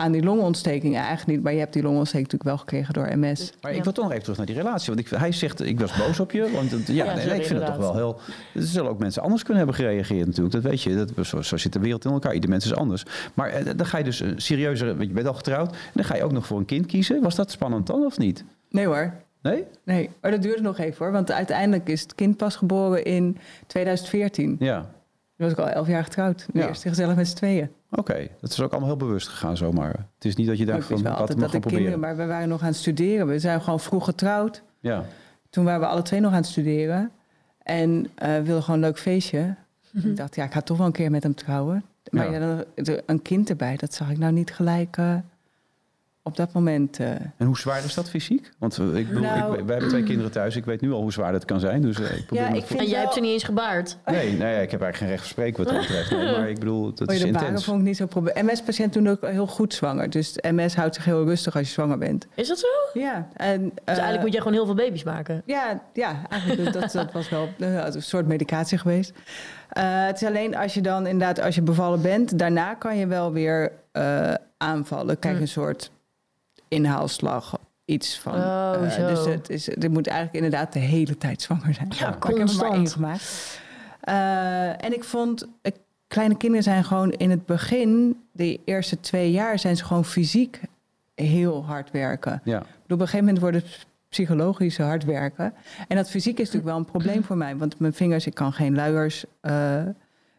[0.00, 0.94] aan die longontsteking.
[0.96, 3.52] Eigenlijk niet, maar je hebt die longontsteking natuurlijk wel gekregen door MS.
[3.62, 3.76] Maar Ja.
[3.78, 4.94] ik wil toch nog even terug naar die relatie.
[4.94, 6.50] Want ik, hij zegt, ik was boos op je.
[6.54, 8.20] Want het- ja, nee, sorry, ik vind het toch wel heel...
[8.54, 10.54] Er zullen ook mensen anders kunnen hebben gereageerd natuurlijk.
[10.54, 10.94] Dat weet je.
[10.94, 12.34] Dat, zo, zo zit de wereld in elkaar.
[12.34, 13.04] Ieder mens is anders.
[13.34, 14.86] Maar eh, dan ga je dus een serieuzer...
[14.96, 15.70] want Je bent al getrouwd.
[15.72, 17.22] En dan ga je ook nog voor een kind kiezen.
[17.22, 18.44] Was dat spannend dan of niet?
[18.70, 19.12] Nee hoor.
[19.42, 19.64] Nee?
[19.84, 21.12] Nee, maar dat duurde nog even hoor.
[21.12, 24.56] Want uiteindelijk is het kind pas geboren in 2014.
[24.58, 24.90] Ja.
[25.40, 26.46] Toen was ik al elf jaar getrouwd.
[26.52, 26.68] Nu Ja.
[26.68, 27.70] eerst gezellig met z'n tweeën.
[27.90, 28.28] Oké.
[28.40, 29.90] Dat is ook allemaal heel bewust gegaan zomaar.
[30.14, 32.00] Het is niet dat je wist van, wat altijd dat gaan ik kinderen, proberen.
[32.00, 33.26] maar we waren nog aan het studeren.
[33.26, 34.62] We zijn gewoon vroeg getrouwd.
[34.80, 35.04] Ja.
[35.50, 37.10] Toen waren we alle twee nog aan het studeren.
[37.62, 39.54] En eh wilden gewoon een leuk feestje.
[40.02, 41.84] Ik dacht, ja, ik ga toch wel een keer met hem trouwen.
[42.10, 42.38] Maar Ja.
[42.38, 42.64] ja.
[42.74, 45.14] dan, een kind erbij, dat zag ik nou niet gelijk eh,
[46.22, 46.98] op dat moment.
[46.98, 47.08] eh.
[47.10, 48.50] En hoe zwaar is dat fysiek?
[48.58, 50.56] Want eh, ik bedoel, Nou- ik, wij hebben twee kinderen thuis.
[50.56, 51.82] Ik weet nu al hoe zwaar dat kan zijn.
[51.82, 53.96] Dus eh, ik probeer Ja, ik vind- en jij wel- hebt ze niet eens gebaard.
[54.04, 56.10] Nee, nee, ik heb eigenlijk geen recht van spreken wat dat betreft.
[56.10, 57.64] Nee, maar ik bedoel, dat Oh, is intens.
[57.64, 58.44] vond ik niet zo probleem.
[58.46, 60.10] MS-patiënten doen ook heel goed zwanger.
[60.10, 62.26] Dus MS houdt zich heel rustig als je zwanger bent.
[62.34, 62.66] Is dat zo?
[63.00, 65.42] Ja, en, Dus eigenlijk moet je gewoon heel veel baby's maken.
[65.46, 69.12] Ja, ja eigenlijk dat, dat was wel een soort medicatie geweest.
[69.68, 73.06] Eh, het is alleen als je dan inderdaad, als je bevallen bent, daarna kan je
[73.06, 75.18] wel weer eh, aanvallen.
[75.18, 75.46] Krijg je Hm.
[75.46, 75.90] een soort
[76.74, 78.34] inhaalslag, iets van.
[78.34, 79.06] Oh, eh, zo.
[79.06, 81.88] dus het is, je moet eigenlijk inderdaad de hele tijd zwanger zijn.
[81.98, 82.74] Ja, Maar ik heb er maar constant.
[82.74, 83.60] één gemaakt.
[84.00, 85.72] Eh, en ik vond, eh,
[86.06, 90.60] kleine kinderen zijn gewoon in het begin, de eerste twee jaar, zijn ze gewoon fysiek
[91.14, 92.40] heel hard werken.
[92.44, 95.54] Ja, Ik bedoel, op een gegeven moment wordt het psychologisch hard werken.
[95.88, 97.56] En dat fysiek is natuurlijk wel een probleem voor mij.
[97.56, 99.82] Want mijn vingers, ik kan geen luiers, eh,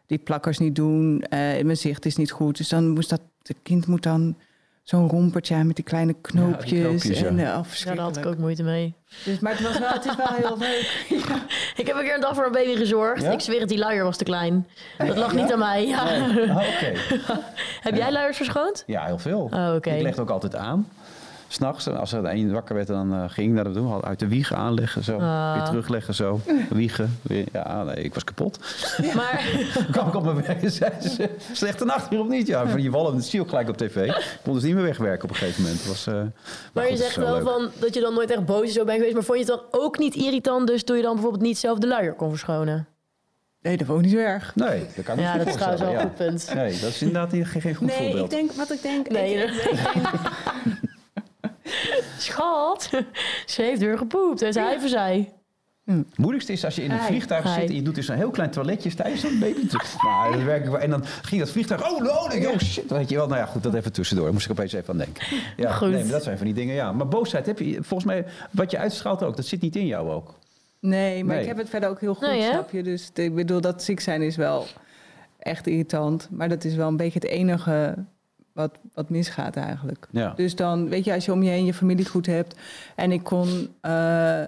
[0.06, 1.22] die plakkers niet doen.
[1.22, 2.56] eh, mijn zicht is niet goed.
[2.56, 4.36] Dus dan moest dat, het kind moet dan
[4.82, 6.80] zo'n rompertje aan met die kleine knoopjes.
[6.80, 7.26] knoopjes, ja.
[7.26, 8.94] en, eh, oh, Ja, daar had ik ook moeite mee.
[9.24, 11.06] Dus, maar het, was wel, het is wel heel leuk.
[11.28, 11.46] Ja.
[11.76, 13.22] Ik heb een keer een dag voor een baby gezorgd.
[13.22, 13.30] Ja?
[13.30, 14.66] Ik zweer het, die luier was te klein.
[14.98, 15.86] Dat lag niet aan mij.
[15.86, 16.02] Ja.
[16.02, 16.92] Ah, oké.
[17.88, 18.82] Heb jij luiers verschoond?
[18.86, 19.48] Ja, heel veel.
[19.52, 19.90] Oh, oké.
[19.90, 20.88] Ik legde ook altijd aan.
[21.52, 24.04] S'nachts, als er een wakker werd, dan eh, ging ik naar de doen.
[24.04, 25.18] Uit de wieg aanleggen, zo.
[25.18, 25.54] Ah.
[25.54, 26.40] Weer terugleggen, zo.
[26.70, 27.18] Wiegen.
[27.22, 28.58] Weer, ja, nee, ik was kapot.
[29.14, 29.44] Maar
[29.92, 31.28] kwam ik op mijn werk en zei ze...
[31.52, 32.46] Slechte nacht hier of niet?
[32.46, 33.96] Ja, van die wallen, dat zie je ook gelijk op tv.
[33.96, 35.78] Ik kon dus niet meer wegwerken op een gegeven moment.
[35.80, 36.14] Het was, eh,
[36.72, 37.42] Maar goed, je zegt wel leuk.
[37.42, 39.14] van dat je dan nooit echt boos zo bent geweest.
[39.14, 41.78] Maar vond je het dan ook niet irritant dus toen je dan bijvoorbeeld niet zelf
[41.78, 42.86] de luier kon verschonen?
[43.62, 44.52] Nee, dat ik niet zo erg.
[44.54, 46.50] Nee, dat kan ik Ja, dat is trouwens wel een goed punt.
[46.54, 48.24] Nee, dat is inderdaad niet- geen, geen goed Nee, voorbeeld.
[48.24, 49.08] ik denk, wat ik denk...
[49.10, 49.44] Nee, ik, hè?
[49.44, 50.20] ik denk-
[52.22, 52.90] Schat,
[53.46, 54.42] ze heeft weer gepoept.
[54.42, 55.28] En zij zei.
[55.84, 58.30] Het moeilijkste is als je in een vliegtuig zit en je doet dus een heel
[58.30, 59.66] klein toiletje tijdens zo'n baby.
[60.02, 60.78] Nou, dat werkt wel.
[60.78, 63.26] En dan ging dat vliegtuig, oh, no, oh shit, weet je wel.
[63.26, 64.24] Nou ja, goed, dat even tussendoor.
[64.24, 65.26] Daar moest ik opeens even aan denken.
[65.56, 65.90] Ja, Goed.
[65.90, 66.92] Nee, maar dat zijn van die dingen, ja.
[66.92, 70.10] Maar boosheid heb je, volgens mij, wat je uitstraalt ook, dat zit niet in jou
[70.10, 70.34] ook.
[70.80, 71.42] Nee, maar Nee.
[71.42, 72.50] ik heb het verder ook heel goed, Nee, hè?
[72.50, 72.82] snap je?
[72.82, 74.66] Dus ik bedoel, dat ziek zijn is wel
[75.38, 76.28] echt irritant.
[76.30, 77.94] Maar dat is wel een beetje het enige
[78.52, 80.08] wat, wat misgaat eigenlijk.
[80.10, 80.32] Ja.
[80.36, 82.56] Dus dan, weet je, als je om je heen je familie goed hebt...
[82.96, 84.42] en ik kon eh,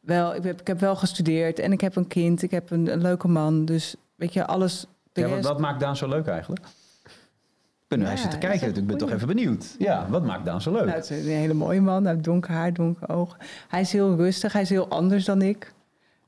[0.00, 0.34] wel...
[0.34, 2.42] Ik heb, ik heb wel gestudeerd en ik heb een kind.
[2.42, 3.64] Ik heb een, een leuke man.
[3.64, 4.86] Dus weet je, alles...
[5.12, 6.64] Ja wat, maakt Daan zo leuk eigenlijk?
[6.64, 9.74] Ik ben, Ja, hij zit te kijken, ik ben toch even benieuwd.
[9.78, 10.84] Ja, wat maakt Daan zo leuk?
[10.84, 12.02] Nou, het is een hele mooie man.
[12.02, 13.38] Hij heeft donker haar, donker ogen.
[13.68, 14.52] Hij is heel rustig.
[14.52, 15.72] Hij is heel anders dan ik.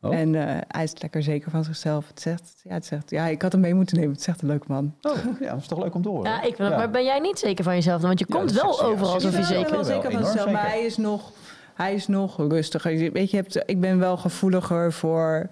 [0.02, 0.14] Oh.
[0.14, 2.08] En eh, hij is lekker zeker van zichzelf.
[2.08, 4.12] Het zegt, ja, het zegt, ja, ik had hem mee moeten nemen.
[4.12, 4.94] Het zegt een leuk man.
[5.00, 6.30] Oh, ja, dat is toch leuk om te horen.
[6.30, 8.06] Ja, ik ben, maar ben jij niet zeker van jezelf dan?
[8.06, 9.60] Want je Ja, komt wel ja, overal alsof je zeker.
[9.60, 11.32] Ik ben wel zeker van zichzelf, maar hij is nog,
[11.74, 12.92] hij is nog rustiger.
[12.92, 15.48] Je- Weet je, hebt, ik ben wel gevoeliger voor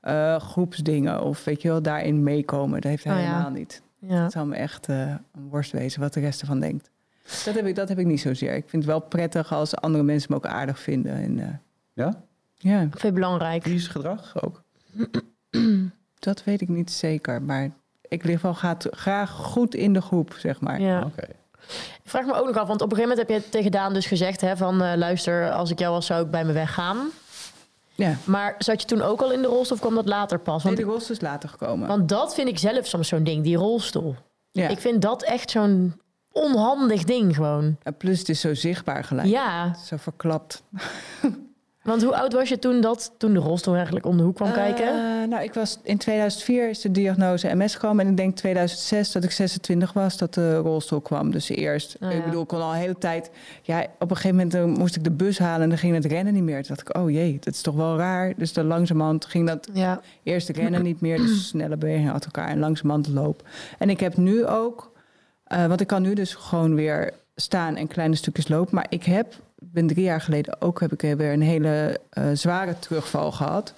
[0.00, 1.22] eh, groepsdingen.
[1.22, 2.80] Of weet je wel, daarin meekomen.
[2.80, 3.26] Dat heeft hij Oh ja.
[3.28, 3.82] helemaal niet.
[3.98, 4.22] Ja.
[4.22, 6.90] Het zou me echt eh, een worst wezen wat de rest ervan denkt.
[7.44, 8.54] Dat heb, ik, dat heb ik niet zozeer.
[8.54, 11.12] Ik vind het wel prettig als andere mensen me ook aardig vinden.
[11.14, 11.46] En, eh,
[11.92, 12.22] Ja?
[12.62, 13.62] Ja, Ik vind het belangrijk.
[13.62, 14.62] Kiesgedrag ook?
[16.18, 17.42] dat weet ik niet zeker.
[17.42, 17.70] Maar
[18.08, 20.80] ik lig wel gaat, graag goed in de groep, zeg maar.
[20.80, 21.00] Ja.
[21.02, 21.26] Oké.
[22.02, 23.94] Ik vraag me ook nog af, want op een gegeven moment heb je tegen Daan
[23.94, 24.40] dus gezegd...
[24.40, 27.08] Hè, van eh, luister, als ik jou was, zou ik bij me weggaan.
[27.94, 28.16] Ja.
[28.24, 30.64] Maar zat je toen ook al in de rolstoel of kwam dat later pas?
[30.64, 31.88] Nee, Want, de rolstoel is later gekomen.
[31.88, 34.16] want dat vind ik zelf soms zo'n ding, die rolstoel.
[34.50, 34.68] ja.
[34.68, 36.00] Ik vind dat echt zo'n
[36.32, 37.76] onhandig ding gewoon.
[37.82, 39.28] En plus het is zo zichtbaar gelijk.
[39.28, 40.62] Ja, Zo verklapt.
[41.82, 44.52] want hoe oud was je toen, dat, toen de rolstoel eigenlijk om de hoek kwam
[44.52, 44.86] kijken?
[44.86, 48.04] Eh, nou, ik was in 2004 is de diagnose MS gekomen.
[48.04, 51.30] En ik denk 2006 dat ik 26 was dat de rolstoel kwam.
[51.30, 52.10] Dus eerst, ja.
[52.10, 53.30] ik bedoel, ik kon al een hele tijd...
[53.62, 56.04] Ja, op een gegeven moment eh, moest ik de bus halen en dan ging het
[56.04, 56.62] rennen niet meer.
[56.62, 58.32] Toen dacht ik, oh jee, dat is toch wel raar.
[58.36, 61.16] Dus dan langzamerhand ging dat Ja, eerst rennen niet meer.
[61.16, 63.42] Dus snelle bewegingen achter elkaar en langzamerhand loop.
[63.78, 64.92] En ik heb nu ook,
[65.44, 68.74] eh, want ik kan nu dus gewoon weer staan en kleine stukjes lopen.
[68.74, 72.78] Maar ik heb, ben drie jaar geleden ook, heb ik weer een hele eh, zware
[72.78, 73.74] terugval gehad.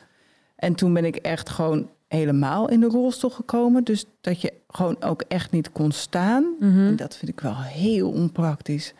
[0.56, 3.84] En toen ben ik echt gewoon helemaal in de rolstoel gekomen.
[3.84, 6.54] Dus dat je gewoon ook echt niet kon staan.
[6.58, 6.86] Mhm.
[6.86, 8.94] En dat vind ik wel heel onpraktisch.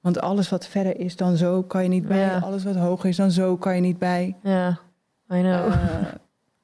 [0.00, 2.18] Want alles wat verder is dan zo, kan je niet bij.
[2.18, 2.38] Ja.
[2.38, 4.36] Alles wat hoger is dan zo, kan je niet bij.
[4.42, 4.68] ja,
[5.32, 5.66] I know.
[5.66, 5.74] Eh,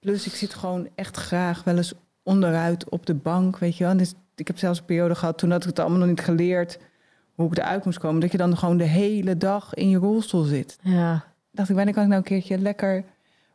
[0.01, 3.93] plus ik zit gewoon echt graag wel eens onderuit op de bank, weet je wel.
[3.93, 6.21] En dus, ik heb zelfs een periode gehad, toen had ik het allemaal nog niet
[6.21, 6.79] geleerd...
[7.37, 8.21] hoe ik eruit moest komen.
[8.21, 10.79] Dat je dan gewoon de hele dag in je rolstoel zit.
[10.83, 11.25] ja.
[11.51, 13.05] dacht ik, wanneer kan ik nou een keertje lekker...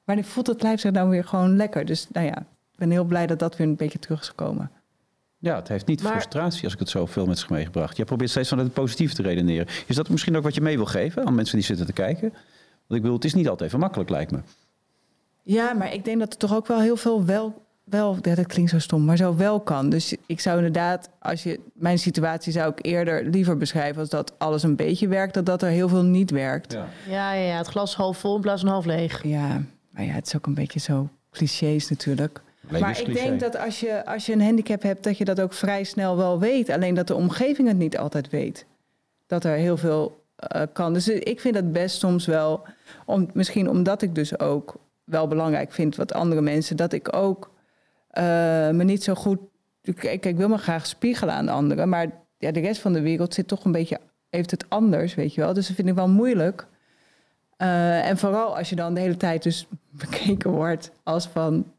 [0.04, 1.86] wanneer voelt het lijf zich nou weer gewoon lekker?
[1.86, 4.72] Dus nou ja, ik ben heel blij dat dat weer een beetje terug is gekomen.
[5.38, 7.98] Ja, het heeft niet Maar- frustratie als ik het zo veel met zich meegebracht.
[7.98, 9.68] Jij probeert steeds van het positief te redeneren.
[9.88, 12.30] Is dat misschien ook wat je mee wil geven aan mensen die zitten te kijken?
[12.30, 12.40] Want
[12.88, 14.40] ik bedoel, het is niet altijd even makkelijk, lijkt me.
[15.44, 17.66] Ja, maar ik denk dat er toch ook wel heel veel wel...
[17.92, 19.90] wel ja, dat klinkt zo stom, maar zo wel kan.
[19.90, 21.60] Dus ik zou inderdaad, als je...
[21.74, 24.00] Mijn situatie zou ik eerder liever beschrijven...
[24.00, 25.34] als dat alles een beetje werkt...
[25.34, 26.74] dan dat er heel veel niet werkt.
[26.74, 26.88] Ja.
[27.08, 29.24] Ja, ja, ja, het glas half vol in plaats van half leeg.
[29.24, 32.42] Ja, maar ja, het is ook een beetje zo clichés natuurlijk.
[32.62, 33.28] maar ik Levenscliché.
[33.28, 36.18] denk dat als je, als je een handicap hebt, dat je dat ook vrij snel
[36.18, 36.70] wel weet.
[36.70, 38.66] Alleen dat de omgeving het niet altijd weet.
[39.28, 40.94] Dat er heel veel eh, kan.
[40.94, 42.64] Dus ik vind het best soms wel,
[43.06, 47.46] om, misschien omdat ik dus ook wel belangrijk vind wat andere mensen, dat ik ook
[47.46, 47.51] eh,
[48.76, 49.40] me niet zo goed.
[49.82, 53.02] Kijk, ik wil me graag spiegelen aan de anderen, maar ja, de rest van de
[53.02, 55.54] wereld zit toch een beetje, heeft het anders, weet je wel.
[55.54, 56.68] Dus dat vind ik wel moeilijk.
[57.58, 59.68] Eh, en vooral als je dan de hele tijd dus
[60.04, 61.74] bekeken wordt als van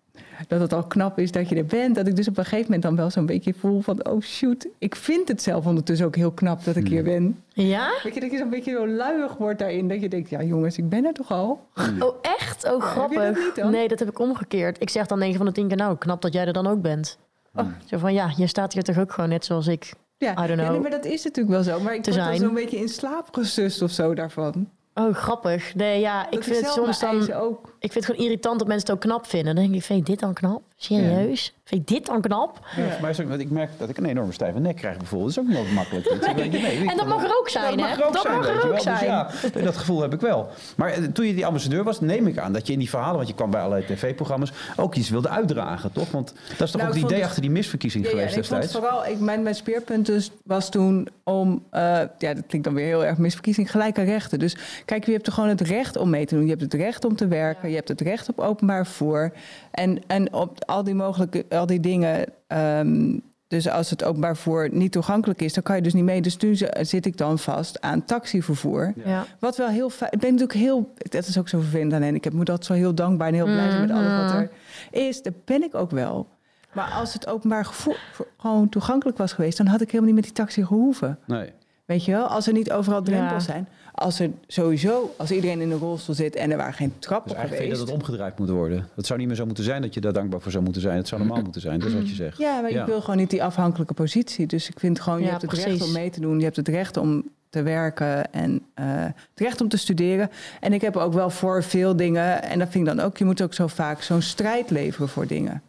[0.48, 1.94] dat het al knap is dat je er bent.
[1.94, 4.06] Dat ik dus op een gegeven moment dan wel zo'n beetje voel van...
[4.06, 7.42] oh shoot, ik vind het zelf ondertussen ook heel knap dat ik hier ben.
[7.48, 7.90] Ja?
[8.02, 9.88] Weet je, dat je zo'n beetje zo luiig wordt daarin.
[9.88, 11.66] Dat je denkt, ja jongens, ik ben er toch al?
[12.00, 12.64] Oh, echt?
[12.64, 13.22] Oh, heb je grappig.
[13.22, 13.70] dat niet dan?
[13.70, 14.80] Nee, dat heb ik omgekeerd.
[14.80, 16.82] Ik zeg dan 9 van de 10 keer, nou, knap dat jij er dan ook
[16.82, 17.18] bent.
[17.54, 17.66] Oh.
[17.84, 19.92] Zo van, ja, je staat hier toch ook gewoon net zoals ik.
[20.16, 20.70] Ja, I don't Ja, know.
[20.70, 21.80] nee, maar dat is natuurlijk wel zo.
[21.80, 24.68] Maar ik word dan zo'n beetje in slaap gesust of zo daarvan.
[24.94, 25.74] Oh, grappig.
[25.74, 27.32] Nee, ja, ik Dat vind het soms dan...
[27.32, 27.71] ook.
[27.82, 29.54] Ik vind het gewoon irritant dat mensen het ook knap vinden.
[29.54, 30.62] Dan denk ik, vind je dit dan knap?
[30.76, 31.54] Serieus?
[31.64, 32.58] Vind je dit dan knap?
[32.76, 34.76] Ja, voor mij is het ook, want ik merk dat ik een enorme stijve nek
[34.76, 35.34] krijg bijvoorbeeld.
[35.34, 36.06] Dat is ook niet makkelijk.
[36.36, 37.96] Nee, En dat mag er ook zijn, dat hè?
[37.96, 38.74] mag er ook Dat zijn, mag er ook.
[38.74, 39.04] Dus zijn.
[39.04, 40.48] ja, nee, dat gevoel heb ik wel.
[40.76, 43.16] Maar eh, toen je die ambassadeur was, neem ik aan dat je in die verhalen,
[43.16, 46.10] want je kwam bij allerlei tv-programma's, ook iets wilde uitdragen, toch?
[46.10, 48.38] Want dat is toch Nou, ook het idee het- achter die misverkiezing Ja, geweest en
[48.40, 48.86] ik vond destijds?
[48.86, 51.80] vooral, ik, mijn, mijn speerpunt dus was toen om, eh,
[52.18, 54.38] ja, dat klinkt dan weer heel erg misverkiezing, gelijke rechten.
[54.38, 56.44] Dus kijk, je hebt er gewoon het recht om mee te doen.
[56.44, 59.32] Je hebt het recht om te werken, je hebt het recht op openbaar vervoer.
[59.70, 62.24] En, en op al die mogelijke, al die dingen.
[62.46, 66.22] ehm, dus als het openbaar vervoer niet toegankelijk is, dan kan je dus niet mee.
[66.22, 68.92] Dus nu zi- zit ik dan vast aan taxivervoer.
[69.04, 69.24] Ja.
[69.38, 70.12] Wat wel heel fijn.
[70.12, 70.92] Ik ben natuurlijk heel.
[70.96, 72.02] Dat is ook zo vervelend aan.
[72.02, 74.32] En ik heb moet dat zo heel dankbaar en heel blij zijn met alles wat
[74.32, 74.50] er
[74.90, 75.22] is.
[75.22, 76.28] Dat ben ik ook wel.
[76.72, 77.96] Maar als het openbaar gevoer
[78.36, 81.18] gewoon toegankelijk was geweest, dan had ik helemaal niet met die taxi gehoeven.
[81.26, 81.52] Nee.
[81.84, 82.26] Weet je wel?
[82.26, 83.52] Als er niet overal drempels Ja.
[83.52, 83.68] zijn.
[84.02, 87.34] Als er sowieso, als iedereen in een rolstoel zit en er waren geen Dus trappen
[87.34, 88.88] eigenlijk vind je dat het omgedraaid moet worden.
[88.94, 90.96] Het zou niet meer zo moeten zijn dat je daar dankbaar voor zou moeten zijn.
[90.96, 92.38] Het zou normaal moeten zijn, dat is wat je zegt.
[92.38, 92.80] Ja, maar Ja.
[92.80, 94.46] ik wil gewoon niet die afhankelijke positie.
[94.46, 96.38] Dus ik vind gewoon, je Ja, hebt het recht om mee te doen.
[96.38, 100.30] Je hebt het recht om te werken en eh, het recht om te studeren.
[100.60, 103.24] En ik heb ook wel voor veel dingen, en dat vind ik dan ook, je
[103.24, 105.62] moet ook zo vaak zo'n strijd leveren voor dingen.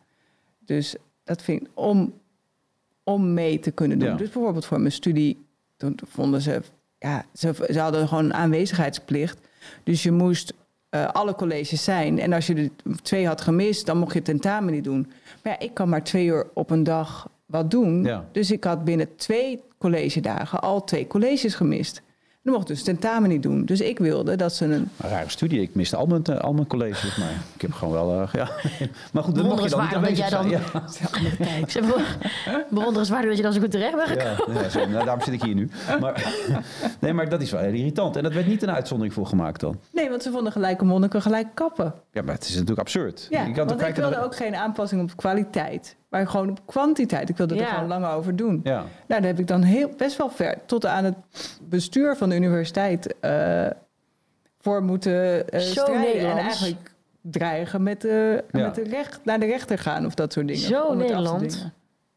[0.66, 2.14] Dus dat vind ik om,
[3.04, 4.10] om mee te kunnen doen.
[4.10, 4.16] Ja.
[4.16, 5.46] Dus bijvoorbeeld voor mijn studie,
[5.78, 6.62] toen vonden ze,
[7.04, 9.38] ja, ze, ze hadden gewoon een aanwezigheidsplicht.
[9.84, 10.54] Dus je moest
[10.90, 12.20] eh, alle colleges zijn.
[12.20, 12.70] En als je er
[13.02, 15.12] twee had gemist, dan mocht je tentamen niet doen.
[15.44, 18.04] Maar ja, ik kan maar twee uur op een dag wat doen.
[18.04, 18.26] Ja.
[18.32, 22.02] Dus ik had binnen twee collegedagen al twee colleges gemist.
[22.44, 23.66] Dan mocht ik dus tentamen niet doen.
[23.66, 24.72] Dus ik wilde dat ze een...
[24.72, 25.62] Een rare studie.
[25.62, 28.22] Ik miste al mijn, al mijn colleges, maar ik heb gewoon wel...
[28.22, 28.50] eh, ja.
[29.14, 30.50] Maar goed, dan mag je dan niet aanwezig dat zijn.
[31.40, 31.56] Ja.
[31.68, 34.62] Ik bewonderenswaardig dat je dan zo goed terecht bent gekomen.
[34.64, 35.70] Ja, zo, nou, daarom zit ik hier nu.
[36.00, 36.34] Maar,
[37.00, 38.16] nee, maar dat is wel heel irritant.
[38.16, 39.80] En dat werd niet een uitzondering voor gemaakt dan.
[39.92, 41.94] Nee, want ze vonden gelijke monniken gelijk kappen.
[42.12, 43.28] Ja, maar het is natuurlijk absurd.
[43.30, 45.96] Ja, je kan toch want ik kijken wilde naar- ook geen aanpassing op kwaliteit.
[46.14, 47.30] Maar gewoon op kwantiteit.
[47.30, 47.68] Ik wilde er Ja.
[47.74, 48.60] gewoon langer over doen.
[48.64, 48.76] Ja,
[49.08, 51.16] Nou, daar heb ik dan heel, best wel ver tot aan het
[51.62, 53.68] bestuur van de universiteit eh,
[54.60, 56.30] voor moeten eh strijden.
[56.32, 58.42] En eigenlijk dreigen met, eh, Ja.
[58.52, 60.62] met de recht, naar de rechter gaan of dat soort dingen.
[60.62, 61.72] Zo om het af te Nederland.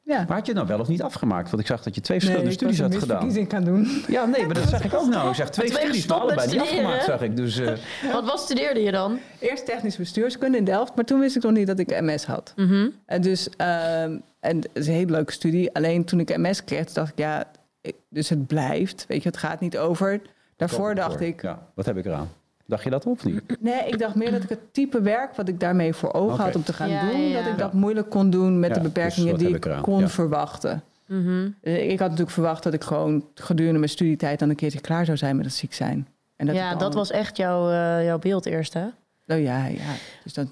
[0.09, 0.17] Ja.
[0.29, 1.51] maar had je het nou wel of niet afgemaakt?
[1.51, 3.25] Want ik zag dat je twee verschillende ik studies een had gedaan.
[3.27, 4.03] misverkiezing gaan doen.
[4.09, 5.29] Ja, nee, maar dat zag ik ook nou.
[5.29, 7.37] Ik zeg twee studies, maar allebei niet afgemaakt, zag ik.
[7.37, 7.73] Dus eh,
[8.13, 9.19] Want wat studeerde je dan?
[9.39, 12.53] Eerst technisch bestuurskunde in Delft, maar toen wist ik nog niet dat ik MS had.
[12.57, 12.89] Mhm.
[13.07, 15.75] En dus, ehm, en het is een hele leuke studie.
[15.75, 17.45] Alleen toen ik MS kreeg, dacht ik, ja,
[17.81, 19.05] ik- dus het blijft.
[19.09, 20.21] Weet je, het gaat niet over.
[20.57, 22.29] Daarvoor dacht ik, Ja, wat heb ik eraan?
[22.67, 23.61] Dacht je dat of niet?
[23.61, 26.57] nee, ik dacht meer dat ik het type werk wat ik daarmee voor ogen had
[26.57, 27.35] om te gaan Ja, doen, ja, ja.
[27.37, 27.57] dat ik Ja.
[27.57, 30.09] dat moeilijk kon doen met Ja, de dus beperkingen die ik kon Ja.
[30.09, 30.83] verwachten.
[31.07, 31.49] Mhm.
[31.61, 35.05] Eh, Ik had natuurlijk verwacht dat ik gewoon gedurende mijn studietijd dan een keertje klaar
[35.05, 36.09] zou zijn met het ziek zijn.
[36.37, 38.85] En ja, ik dan- dat was echt jouw, eh, jouw beeld eerst, hè?
[39.29, 39.93] Oh ja, ja.
[40.25, 40.51] Dus dan,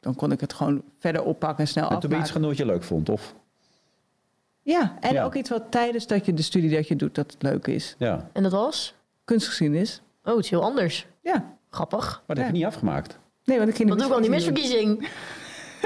[0.00, 2.48] dan kon ik het gewoon verder oppakken en snel En toen ben je iets afmaken.
[2.48, 3.34] wat je leuk vond, of?
[4.62, 5.24] Ja, en Ja.
[5.24, 7.94] ook iets wat tijdens dat je de studie dat je doet, dat het leuk is.
[7.98, 8.94] Ja, En dat was?
[9.24, 10.00] Kunstgeschiedenis.
[10.24, 11.06] Oh, het is heel anders.
[11.22, 11.44] Ja.
[11.70, 12.00] Grappig.
[12.26, 12.52] maar dat heb Ja.
[12.52, 13.18] je niet afgemaakt.
[13.44, 15.08] Nee, want ik ging Wat doe ik al die misverkiezing?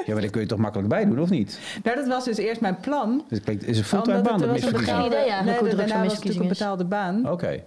[0.07, 1.59] Ja, maar dat kun je toch makkelijk bij doen, of niet?
[1.83, 3.25] Nou, dat was dus eerst mijn plan.
[3.29, 4.97] Het klinkt- is een fulltime baan, het dat was een misverkiezing.
[4.97, 7.31] Geen idee eigenlijk nee, druk daarna was het natuurlijk een betaalde baan.
[7.31, 7.63] Oké.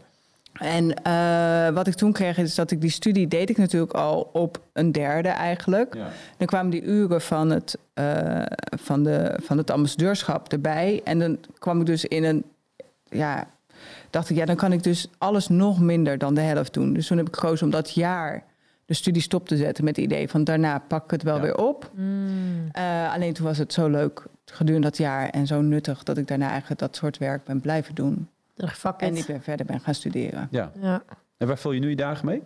[0.54, 4.30] En eh, wat ik toen kreeg is dat ik die studie deed ik natuurlijk al
[4.34, 5.94] op een derde eigenlijk.
[5.96, 6.08] Ja.
[6.38, 8.42] Dan kwamen die uren van het, eh,
[8.82, 11.02] van, de, van het ambassadeurschap erbij.
[11.04, 12.44] En dan kwam ik dus in een,
[13.10, 13.48] ja,
[14.10, 16.94] dacht ik, ja, dan kan ik dus alles nog minder dan de helft doen.
[16.94, 18.44] Dus toen heb ik gekozen om dat jaar
[18.86, 21.42] de studie stop te zetten met het idee van daarna pak ik het wel Ja.
[21.42, 21.92] weer op.
[21.96, 22.68] Mm.
[22.72, 26.28] Eh, alleen toen was het zo leuk gedurende dat jaar en zo nuttig dat ik
[26.28, 28.28] daarna eigenlijk dat soort werk ben blijven doen.
[28.98, 30.48] En ik ben verder ben gaan studeren.
[30.52, 30.72] ja.
[30.82, 31.04] Ja.
[31.38, 32.44] En waar vul je nu je dagen mee?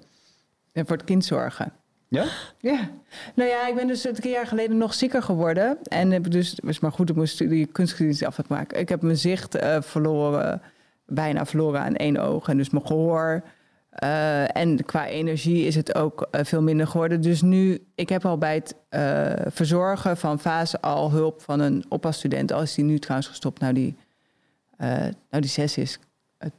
[0.72, 1.72] En voor het kind zorgen.
[2.08, 2.26] Ja?
[2.60, 2.90] Ja,
[3.36, 5.78] nou ja, ik ben dus drie jaar geleden nog zieker geworden.
[5.84, 8.80] En heb dus, het was maar goed, ik moest die kunstgeschiedenis af maken.
[8.80, 10.62] Ik heb mijn zicht eh, verloren,
[11.06, 12.48] bijna verloren aan één oog.
[12.48, 13.44] En dus mijn gehoor.
[13.90, 17.22] Eh, en qua energie is het ook eh, veel minder geworden.
[17.22, 21.86] Dus nu, ik heb al bij het eh, verzorgen van fase al hulp van een
[21.90, 22.52] oppasstudent.
[22.52, 23.96] Al is die nu trouwens gestopt, nou die,
[24.78, 24.88] eh,
[25.30, 26.00] nou die zes is.
[26.38, 26.54] Het,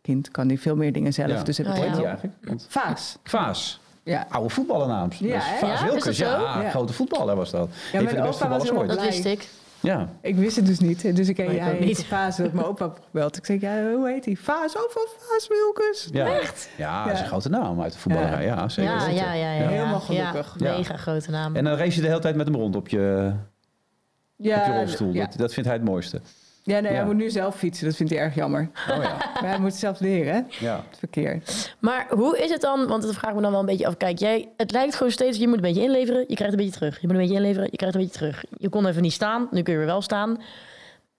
[0.00, 1.30] kind kan die veel meer dingen zelf.
[1.30, 1.42] Ja.
[1.42, 1.92] Dus heb ik Oh, ja.
[1.96, 2.34] die eigenlijk?
[2.40, 3.18] Want- Vaas.
[3.24, 3.80] Vaas.
[4.02, 4.26] Ja.
[4.28, 5.08] Oude voetballernaam.
[5.18, 5.40] Ja?
[5.40, 7.68] Vaas Ja, grote voetballer was dat.
[7.92, 8.88] Ja, de beste opa was ooit.
[8.88, 9.48] Dat wist ik.
[9.80, 10.08] Ja.
[10.20, 11.16] Ik wist het dus niet.
[11.16, 12.06] Dus ik ja, ook hij niet.
[12.10, 13.36] Dat mijn opa heb gebeld.
[13.36, 14.36] Ik zei, ja, hoe heet hij?
[14.36, 16.08] Vaas, oh, van Vaas Wilkes.
[16.12, 16.38] Ja.
[16.40, 16.70] Echt?
[16.76, 18.44] Ja, dat is een grote naam uit de voetballerij.
[18.44, 18.92] Ja, zeker.
[18.92, 19.68] Ja, ja, ja, ja.
[19.68, 20.56] Helemaal gelukkig.
[20.58, 21.56] Mega grote naam.
[21.56, 24.76] En dan race je de hele tijd met hem rond op je, op je Ja,
[24.78, 25.12] rolstoel.
[25.12, 25.24] ja.
[25.26, 26.20] Dat, dat vindt hij het mooiste.
[26.68, 26.96] Ja, nee, Ja.
[26.98, 27.86] hij moet nu zelf fietsen.
[27.86, 28.70] Dat vindt hij erg jammer.
[28.90, 29.16] Oh ja.
[29.40, 30.66] Maar hij moet het zelf leren, hè?
[30.66, 30.84] ja.
[30.88, 31.42] Het verkeer.
[31.78, 32.86] Maar hoe is het dan?
[32.86, 33.96] Want dat vraag ik me dan wel een beetje af.
[33.96, 36.78] Kijk, jij, het lijkt gewoon steeds, je moet een beetje inleveren, je krijgt een beetje
[36.78, 37.00] terug.
[37.00, 38.44] Je moet een beetje inleveren, je krijgt een beetje terug.
[38.56, 40.40] Je kon even niet staan, nu kun je weer wel staan.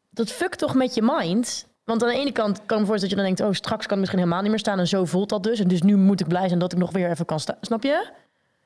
[0.10, 1.68] Dat fuckt toch met je mind?
[1.84, 3.42] Want aan de ene kant kan ik me voorstellen dat je dan denkt...
[3.42, 4.80] oh, straks kan ik misschien helemaal niet meer staan.
[4.80, 5.60] En zo voelt dat dus.
[5.60, 7.58] En dus nu moet ik blij zijn dat ik nog weer even kan staan.
[7.62, 8.06] Snap je?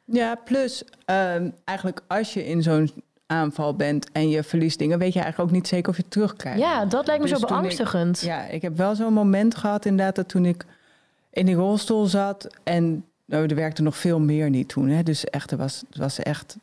[0.06, 2.92] Ja, plus ehm, eigenlijk als je in zo'n
[3.26, 5.00] aanval bent en je verliest dingen...
[5.00, 6.60] weet je eigenlijk ook niet zeker of je het terugkrijgt.
[6.60, 8.20] Ja, dat lijkt me Dus zo ik- beangstigend.
[8.20, 10.16] Ja, ik heb wel zo'n moment gehad inderdaad...
[10.16, 10.66] dat toen ik
[11.30, 14.88] in die rolstoel zat en nou, er werkte nog veel meer niet toen.
[14.88, 15.04] Hè?
[15.04, 16.58] Dus echt, er was, het was echt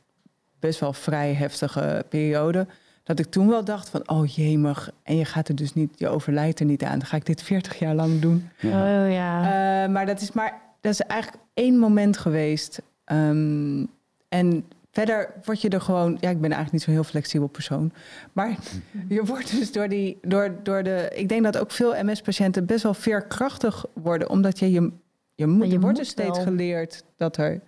[0.58, 2.66] best wel vrij heftige periode.
[3.02, 4.90] Dat ik toen wel dacht van, oh jemig.
[5.02, 6.98] En je gaat er dus niet, je overlijdt er niet aan.
[6.98, 8.48] Dan ga ik dit 40 jaar lang doen.
[8.58, 8.68] Ja.
[9.04, 9.42] Oh ja.
[9.84, 12.82] Eh, maar dat is maar, dat is eigenlijk één moment geweest.
[13.04, 13.84] Ehm,
[14.28, 17.92] en verder word je er gewoon, ja, ik ben eigenlijk niet zo'n heel flexibel persoon.
[18.32, 18.56] Maar
[19.08, 22.82] je wordt dus door die, door, door de, ik denk dat ook veel MS-patiënten best
[22.82, 24.92] wel veerkrachtig worden, omdat je je,
[25.34, 26.46] je, moet, je je wordt dus steeds wel.
[26.46, 27.60] geleerd dat er,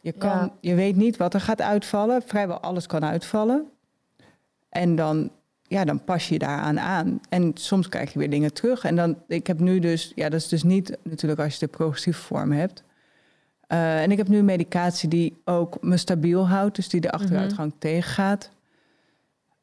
[0.00, 0.52] je kan, Ja.
[0.60, 2.22] je weet niet wat er gaat uitvallen.
[2.22, 3.66] Vrijwel alles kan uitvallen.
[4.68, 5.30] En dan,
[5.62, 7.20] ja, dan pas je daaraan aan.
[7.28, 8.84] En soms krijg je weer dingen terug.
[8.84, 11.72] En dan, ik heb nu dus, ja, dat is dus niet natuurlijk als je de
[11.72, 12.82] progressieve vorm hebt.
[13.68, 17.72] Eh, en ik heb nu medicatie die ook me stabiel houdt, dus die de achteruitgang
[17.78, 18.50] tegengaat.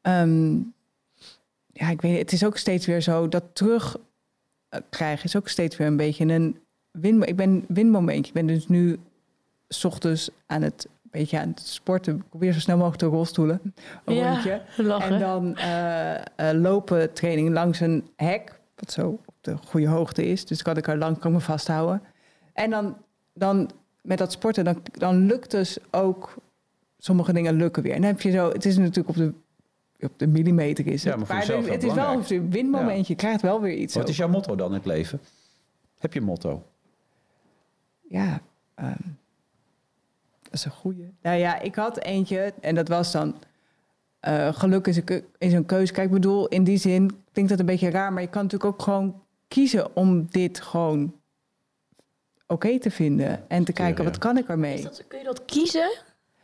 [0.00, 0.54] Ehm,
[1.72, 3.96] ja, ik weet niet, het is ook steeds weer zo dat terug
[4.68, 6.58] eh, krijgen is ook steeds weer een beetje een
[6.90, 8.26] win, ik ben windmomentje.
[8.26, 8.98] Ik ben dus nu
[9.68, 12.16] s ochtends aan het, beetje aan het sporten.
[12.16, 13.60] Ik probeer zo snel mogelijk te rolstoelen.
[14.04, 14.62] Een Ja, rondje.
[14.76, 15.12] lachen.
[15.14, 20.26] En dan eh, eh, lopen training langs een hek, wat zo op de goede hoogte
[20.26, 20.44] is.
[20.46, 22.02] Dus kan ik er lang kan me vasthouden.
[22.52, 22.96] En dan,
[23.32, 23.70] dan
[24.06, 26.34] met dat sporten, dan, dan lukt dus ook
[26.98, 27.92] sommige dingen lukken weer.
[27.92, 29.32] En dan heb je zo, het is natuurlijk op de,
[30.06, 31.12] op de millimeter is het.
[31.12, 33.12] Ja, maar het is wel een windmomentje.
[33.12, 33.94] Je krijgt wel weer iets.
[33.94, 35.20] Wat is jouw motto dan in het leven?
[35.98, 36.62] Heb je een motto?
[38.08, 38.40] Ja,
[38.74, 38.96] ehm,
[40.42, 41.12] dat is een goeie.
[41.22, 43.34] Nou ja, ik had eentje en dat was dan...
[44.20, 45.92] eh, geluk is een, keu- is een keuze.
[45.92, 48.12] Kijk, ik bedoel, in die zin klinkt dat een beetje raar...
[48.12, 51.14] maar je kan natuurlijk ook gewoon kiezen om dit gewoon
[52.46, 53.44] oké te vinden.
[53.48, 54.10] En te kijken, ja.
[54.10, 54.82] wat kan ik ermee?
[54.82, 55.90] Dat, kun je dat kiezen?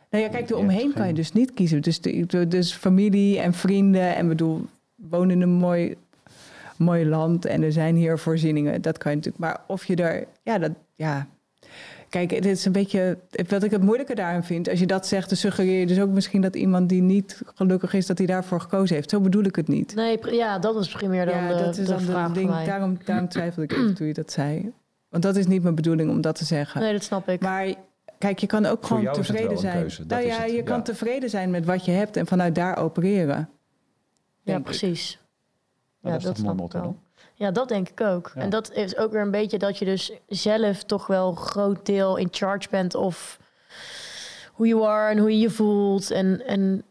[0.09, 1.81] Nou ja, kijk, Je eromheen hebt kan je dus niet kiezen.
[1.81, 5.95] Dus, de, de- dus familie en vrienden en bedoel, wonen in een mooi,
[6.77, 8.81] mooi land en er zijn hier voorzieningen.
[8.81, 9.43] Dat kan je natuurlijk.
[9.45, 11.27] Maar of je er, ja, dat, ja.
[12.09, 15.29] Kijk, het is een beetje, wat ik het moeilijke daarin vind, als je dat zegt,
[15.29, 18.59] dan suggereer je dus ook misschien dat iemand die niet gelukkig is, dat hij daarvoor
[18.61, 19.09] gekozen heeft.
[19.09, 19.95] Zo bedoel ik het niet.
[19.95, 22.49] Nee, ja, dat is primair dan ja, de, dat is de dan vraag voor ding.
[22.65, 24.71] Daarom, daarom twijfelde ik even toen je dat zei.
[25.13, 26.81] Want dat is niet mijn bedoeling om dat te zeggen.
[26.81, 27.41] Nee, dat snap ik.
[27.41, 27.73] Maar
[28.17, 29.79] kijk, je kan ook Voor gewoon jou is het tevreden zijn.
[29.79, 30.63] keuze, dat nou is ja, het, je ja.
[30.63, 33.49] kan tevreden zijn met wat je hebt en vanuit daar opereren.
[34.41, 35.19] ja, precies.
[36.01, 36.95] Nou, dat is een mooi ik wel.
[37.33, 38.31] Ja, dat denk ik ook.
[38.35, 38.41] Ja.
[38.41, 41.85] En dat is ook weer een beetje dat je dus zelf toch wel een groot
[41.85, 43.39] deel in charge bent of
[44.51, 46.11] hoe je are en hoe je je voelt.
[46.11, 46.83] En, en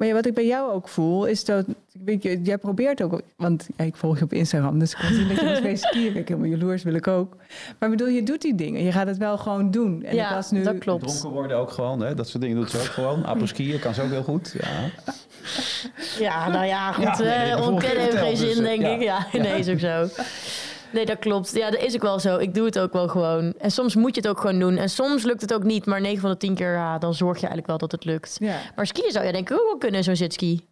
[0.00, 1.66] Maar ja, wat ik bij jou ook voel, is dat...
[2.04, 3.20] Weet je, jij probeert ook...
[3.36, 5.82] Want ja, ik volg je op Instagram, dus ik kan zien dat je nog steeds
[5.82, 6.16] skiën.
[6.16, 7.36] Ik helemaal jaloers wil ik ook.
[7.78, 8.84] Maar ik bedoel, je doet die dingen.
[8.84, 10.02] Je gaat het wel gewoon doen.
[10.02, 10.62] En ik ja, was nu...
[10.62, 11.06] dat klopt.
[11.06, 12.14] Dronken worden ook gewoon, hè?
[12.14, 13.24] dat soort dingen doet ze ook gewoon.
[13.24, 14.54] Apres-skiën kan ze ook heel goed.
[14.58, 14.90] Ja.
[16.18, 17.04] Ja, nou ja, goed.
[17.04, 19.02] Ja, nee, eh, ontkennen heeft geen zin, dus, denk eh, ik.
[19.02, 19.26] ja.
[19.32, 20.08] Ja, nee, is ook zo.
[20.92, 21.54] Nee, dat klopt.
[21.54, 22.36] Ja, dat is ook wel zo.
[22.38, 23.54] Ik doe het ook wel gewoon.
[23.58, 24.76] En soms moet je het ook gewoon doen.
[24.76, 25.86] En soms lukt het ook niet.
[25.86, 28.36] Maar 9 van de 10 keer, ja, dan zorg je eigenlijk wel dat het lukt.
[28.40, 30.66] Ja, Maar skiën zou je denk ik ook wel kunnen, zo'n zitski.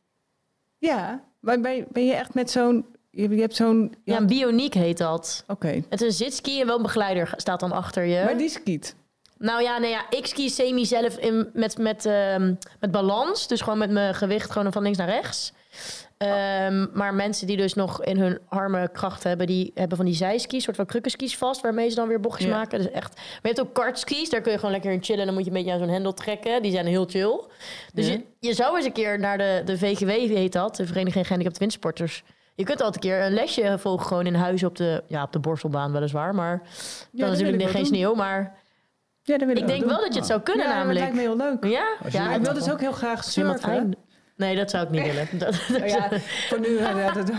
[0.79, 1.21] ja.
[1.41, 2.87] maar ben, ben je echt met zo'n...
[3.11, 3.95] Je, je hebt zo'n...
[4.05, 5.45] Ja, een bioniek heet dat.
[5.47, 5.83] Oké.
[5.89, 8.25] Het is een zitski en wel een begeleider staat dan achter je.
[8.25, 8.95] Maar die skiet.
[9.39, 13.47] Nou ja, nee, ja, ik ski semi zelf in, met, met, ehm, met balans.
[13.49, 15.53] Dus gewoon met mijn gewicht gewoon van links naar rechts.
[16.19, 19.47] Ehm, maar mensen die dus nog in hun arme kracht hebben...
[19.47, 21.61] die hebben van die zijskis, soort van krukkenskis vast...
[21.61, 22.57] waarmee ze dan weer bochtjes Ja.
[22.57, 22.79] maken.
[22.79, 23.15] Dus echt...
[23.17, 25.21] Maar je hebt ook kartskis, daar kun je gewoon lekker in chillen...
[25.21, 26.63] en dan moet je een beetje aan zo'n hendel trekken.
[26.63, 27.45] Die zijn heel chill.
[27.95, 28.13] Dus Ja.
[28.13, 30.77] je, je zou eens een keer naar de, de VGW, heet dat...
[30.77, 32.23] de Vereniging Gehandicapte Windsporters...
[32.55, 35.33] Je kunt altijd een keer een lesje volgen gewoon in huis op de, ja, op
[35.33, 36.35] de borstelbaan weliswaar.
[36.35, 36.69] Maar dan
[37.11, 37.87] wil natuurlijk ik geen doen.
[37.87, 38.57] sneeuw, maar...
[39.23, 39.89] Ja, dat wil ik, Ik denk doen.
[39.89, 41.15] wel dat je het zou kunnen ja, maar het namelijk.
[41.15, 41.73] lijkt me heel leuk.
[41.73, 42.11] Ja?
[42.11, 43.97] Ja ik wil dus ook heel graag surfen.
[44.39, 45.29] Nee, dat zou ik niet willen.
[45.39, 46.09] Dat, dat, Nou ja,
[46.49, 46.77] voor nu...
[46.77, 47.37] eh, dat, dat,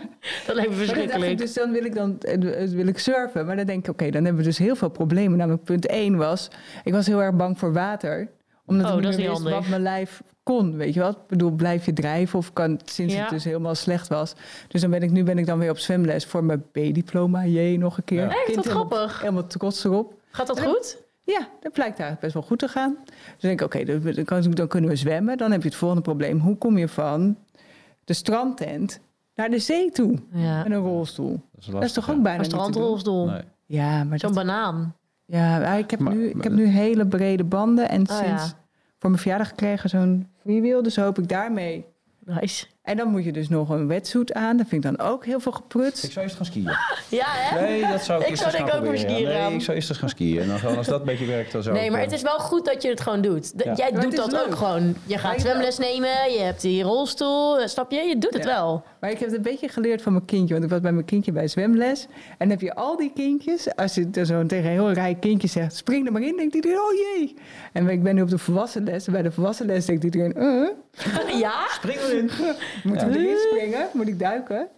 [0.46, 1.38] dat lijkt me verschrikkelijk.
[1.38, 3.46] dus dan wil ik dan eh, wil ik surfen.
[3.46, 5.38] Maar dan denk ik, oké, dan hebben we dus heel veel problemen.
[5.38, 6.48] Namelijk punt 1 was,
[6.84, 8.28] ik was heel erg bang voor water.
[8.66, 10.76] Omdat Oh, ik dat niet is meer niet wist wat mijn lijf kon.
[10.76, 11.14] Weet je wat?
[11.14, 13.20] Ik bedoel, blijf je drijven of kan sinds Ja.
[13.20, 14.32] het dus helemaal slecht was.
[14.68, 17.44] Dus dan ben ik, nu ben ik dan weer op zwemles voor mijn B-diploma.
[17.46, 18.22] Jee, nog een keer.
[18.22, 18.30] Ja.
[18.46, 19.20] Echt, wat grappig.
[19.20, 20.14] Helemaal trots erop.
[20.30, 20.98] Gaat dat goed?
[21.38, 22.96] Ja, dat blijkt eigenlijk best wel goed te gaan.
[23.04, 25.38] Dus denk ik, oké, dan, dan kan- dan kunnen we zwemmen.
[25.38, 26.38] Dan heb je het volgende probleem.
[26.38, 27.36] Hoe kom je van
[28.04, 29.00] de strandtent
[29.34, 30.62] naar de zee toe Ja.
[30.62, 31.30] met een rolstoel?
[31.52, 33.26] Dat is, Dat is toch ook bijna Een strandrolstoel.
[33.26, 33.42] Nee.
[33.66, 34.94] Ja, maar Zo'n dat, banaan.
[35.24, 38.58] ja, ik heb, Maar- nu, ik heb nu hele brede banden en Oh, sinds ja.
[38.98, 40.82] voor mijn verjaardag gekregen zo'n freewheel.
[40.82, 41.84] Dus hoop ik daarmee.
[42.24, 42.66] Nice.
[42.82, 44.56] En dan moet je dus nog een wetsuit aan.
[44.56, 46.12] Dat vind ik dan ook heel veel Ik geprutst.
[46.12, 46.64] zou eerst gaan skiën.
[47.08, 47.60] Ja, hè?
[47.60, 49.46] Nee, dat zou ik, Ik eerst zou eens denk gaan ik ook skiën ja.
[49.48, 50.40] Nee, ik zou eerst eens gaan skiën.
[50.40, 52.22] En dan als dat een beetje werkt, dan zou Nee, ik, maar eh, het is
[52.22, 53.58] wel goed dat je het gewoon doet.
[53.58, 53.74] D- Ja.
[53.74, 54.94] Jij Maar doet dat ook gewoon.
[55.06, 58.00] Je gaat zwemles nemen, je hebt die rolstoel, eh, snap je?
[58.00, 58.48] Je doet het Ja.
[58.48, 58.82] wel.
[59.00, 60.52] Maar ik heb het een beetje geleerd van mijn kindje.
[60.52, 62.06] Want ik was bij mijn kindje bij zwemles.
[62.28, 63.76] En dan heb je al die kindjes.
[63.76, 65.76] Als je er zo tegen een heel rij kindje zegt...
[65.76, 67.34] spring er maar in, denkt iedereen, oh jee.
[67.72, 69.06] En ik ben nu op de volwassen les.
[69.06, 70.34] En bij de volwassen les denkt iedereen...
[70.38, 70.68] Uh,
[71.40, 71.54] ja?
[71.70, 72.30] Spring erin.
[72.84, 73.12] moeten Ja.
[73.12, 73.86] we erin springen?
[73.92, 74.68] Moet ik duiken?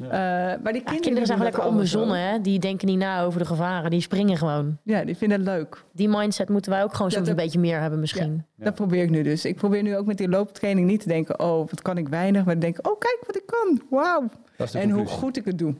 [0.00, 2.40] Eh, maar die Ja, kinderen, kinderen zijn lekker onbezonnen, hè?
[2.40, 3.90] Die denken niet na over de gevaren.
[3.90, 4.78] Die springen gewoon.
[4.84, 5.84] Ja, die vinden het leuk.
[5.92, 8.44] Die mindset moeten wij ook gewoon soms dat- een beetje meer hebben misschien.
[8.56, 8.64] Ja.
[8.64, 9.44] Dat probeer ik nu dus.
[9.44, 11.40] Ik probeer nu ook met die looptraining niet te denken...
[11.40, 12.44] oh, wat kan ik weinig?
[12.44, 13.82] Maar te denken, oh, kijk wat ik kan.
[13.90, 14.28] Wauw.
[14.72, 15.74] En hoe goed ik het doe.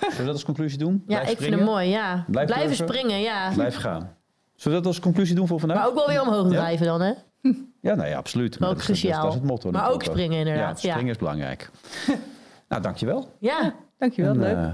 [0.00, 1.02] Zullen we dat als conclusie doen?
[1.06, 2.24] Ja, Blijf ik vind het mooi, ja.
[2.28, 2.88] Blijf Blijven durven.
[2.88, 3.50] springen, ja.
[3.54, 4.16] Blijf gaan.
[4.54, 5.78] Zullen we dat als conclusie doen voor vandaag?
[5.78, 6.58] Maar ook wel weer omhoog Ja.
[6.58, 7.12] drijven dan, hè?
[7.80, 8.58] Ja, nou ja, absoluut.
[8.58, 9.10] Maar dat is- cruciaal.
[9.10, 9.70] Dat is, dat is het motto.
[9.70, 10.94] Maar ook springen inderdaad, Ja, ja.
[10.94, 11.70] springen is belangrijk.
[12.68, 13.28] nou, dankjewel.
[13.38, 14.56] Ja, Dankjewel, En, leuk.
[14.56, 14.68] eh,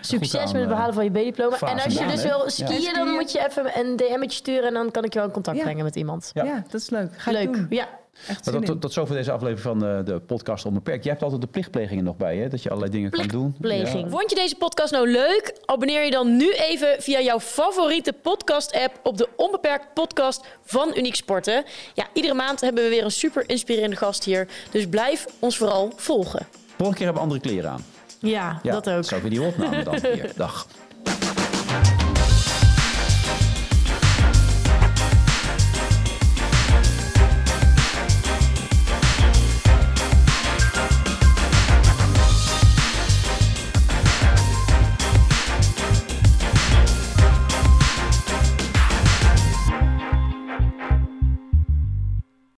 [0.00, 1.56] succes aan, met het eh, behalen van je B-diploma.
[1.60, 2.48] En als je dus wil Ja.
[2.48, 4.64] skiën, dan moet je even een DM'tje sturen...
[4.68, 5.62] en dan kan ik je wel in contact Ja.
[5.62, 6.30] brengen met iemand.
[6.34, 6.44] Ja.
[6.44, 6.62] Ja.
[6.70, 7.10] dat is leuk.
[7.16, 7.66] Ga Leuk, doen.
[7.70, 7.88] ja.
[8.28, 11.02] Echt Maar tot, zover deze aflevering van de, de podcast Onbeperkt.
[11.02, 12.48] Jij hebt altijd de plichtplegingen nog bij, hè?
[12.48, 13.56] Dat je allerlei dingen kan doen.
[13.60, 14.04] Plichtpleging.
[14.04, 14.10] Ja.
[14.10, 15.58] Vond je deze podcast nou leuk?
[15.64, 21.14] Abonneer je dan nu even via jouw favoriete podcast-app op de Onbeperkt podcast van Uniek
[21.14, 21.64] Sporten.
[21.94, 24.48] Ja, iedere maand hebben we weer een super inspirerende gast hier.
[24.70, 26.46] Dus blijf ons vooral volgen.
[26.66, 27.84] Volgende keer hebben we andere kleren aan.
[28.20, 29.04] Ja, Ja, dat ook.
[29.04, 30.32] Zou ik weer die opname dan weer.
[30.36, 30.66] Dag.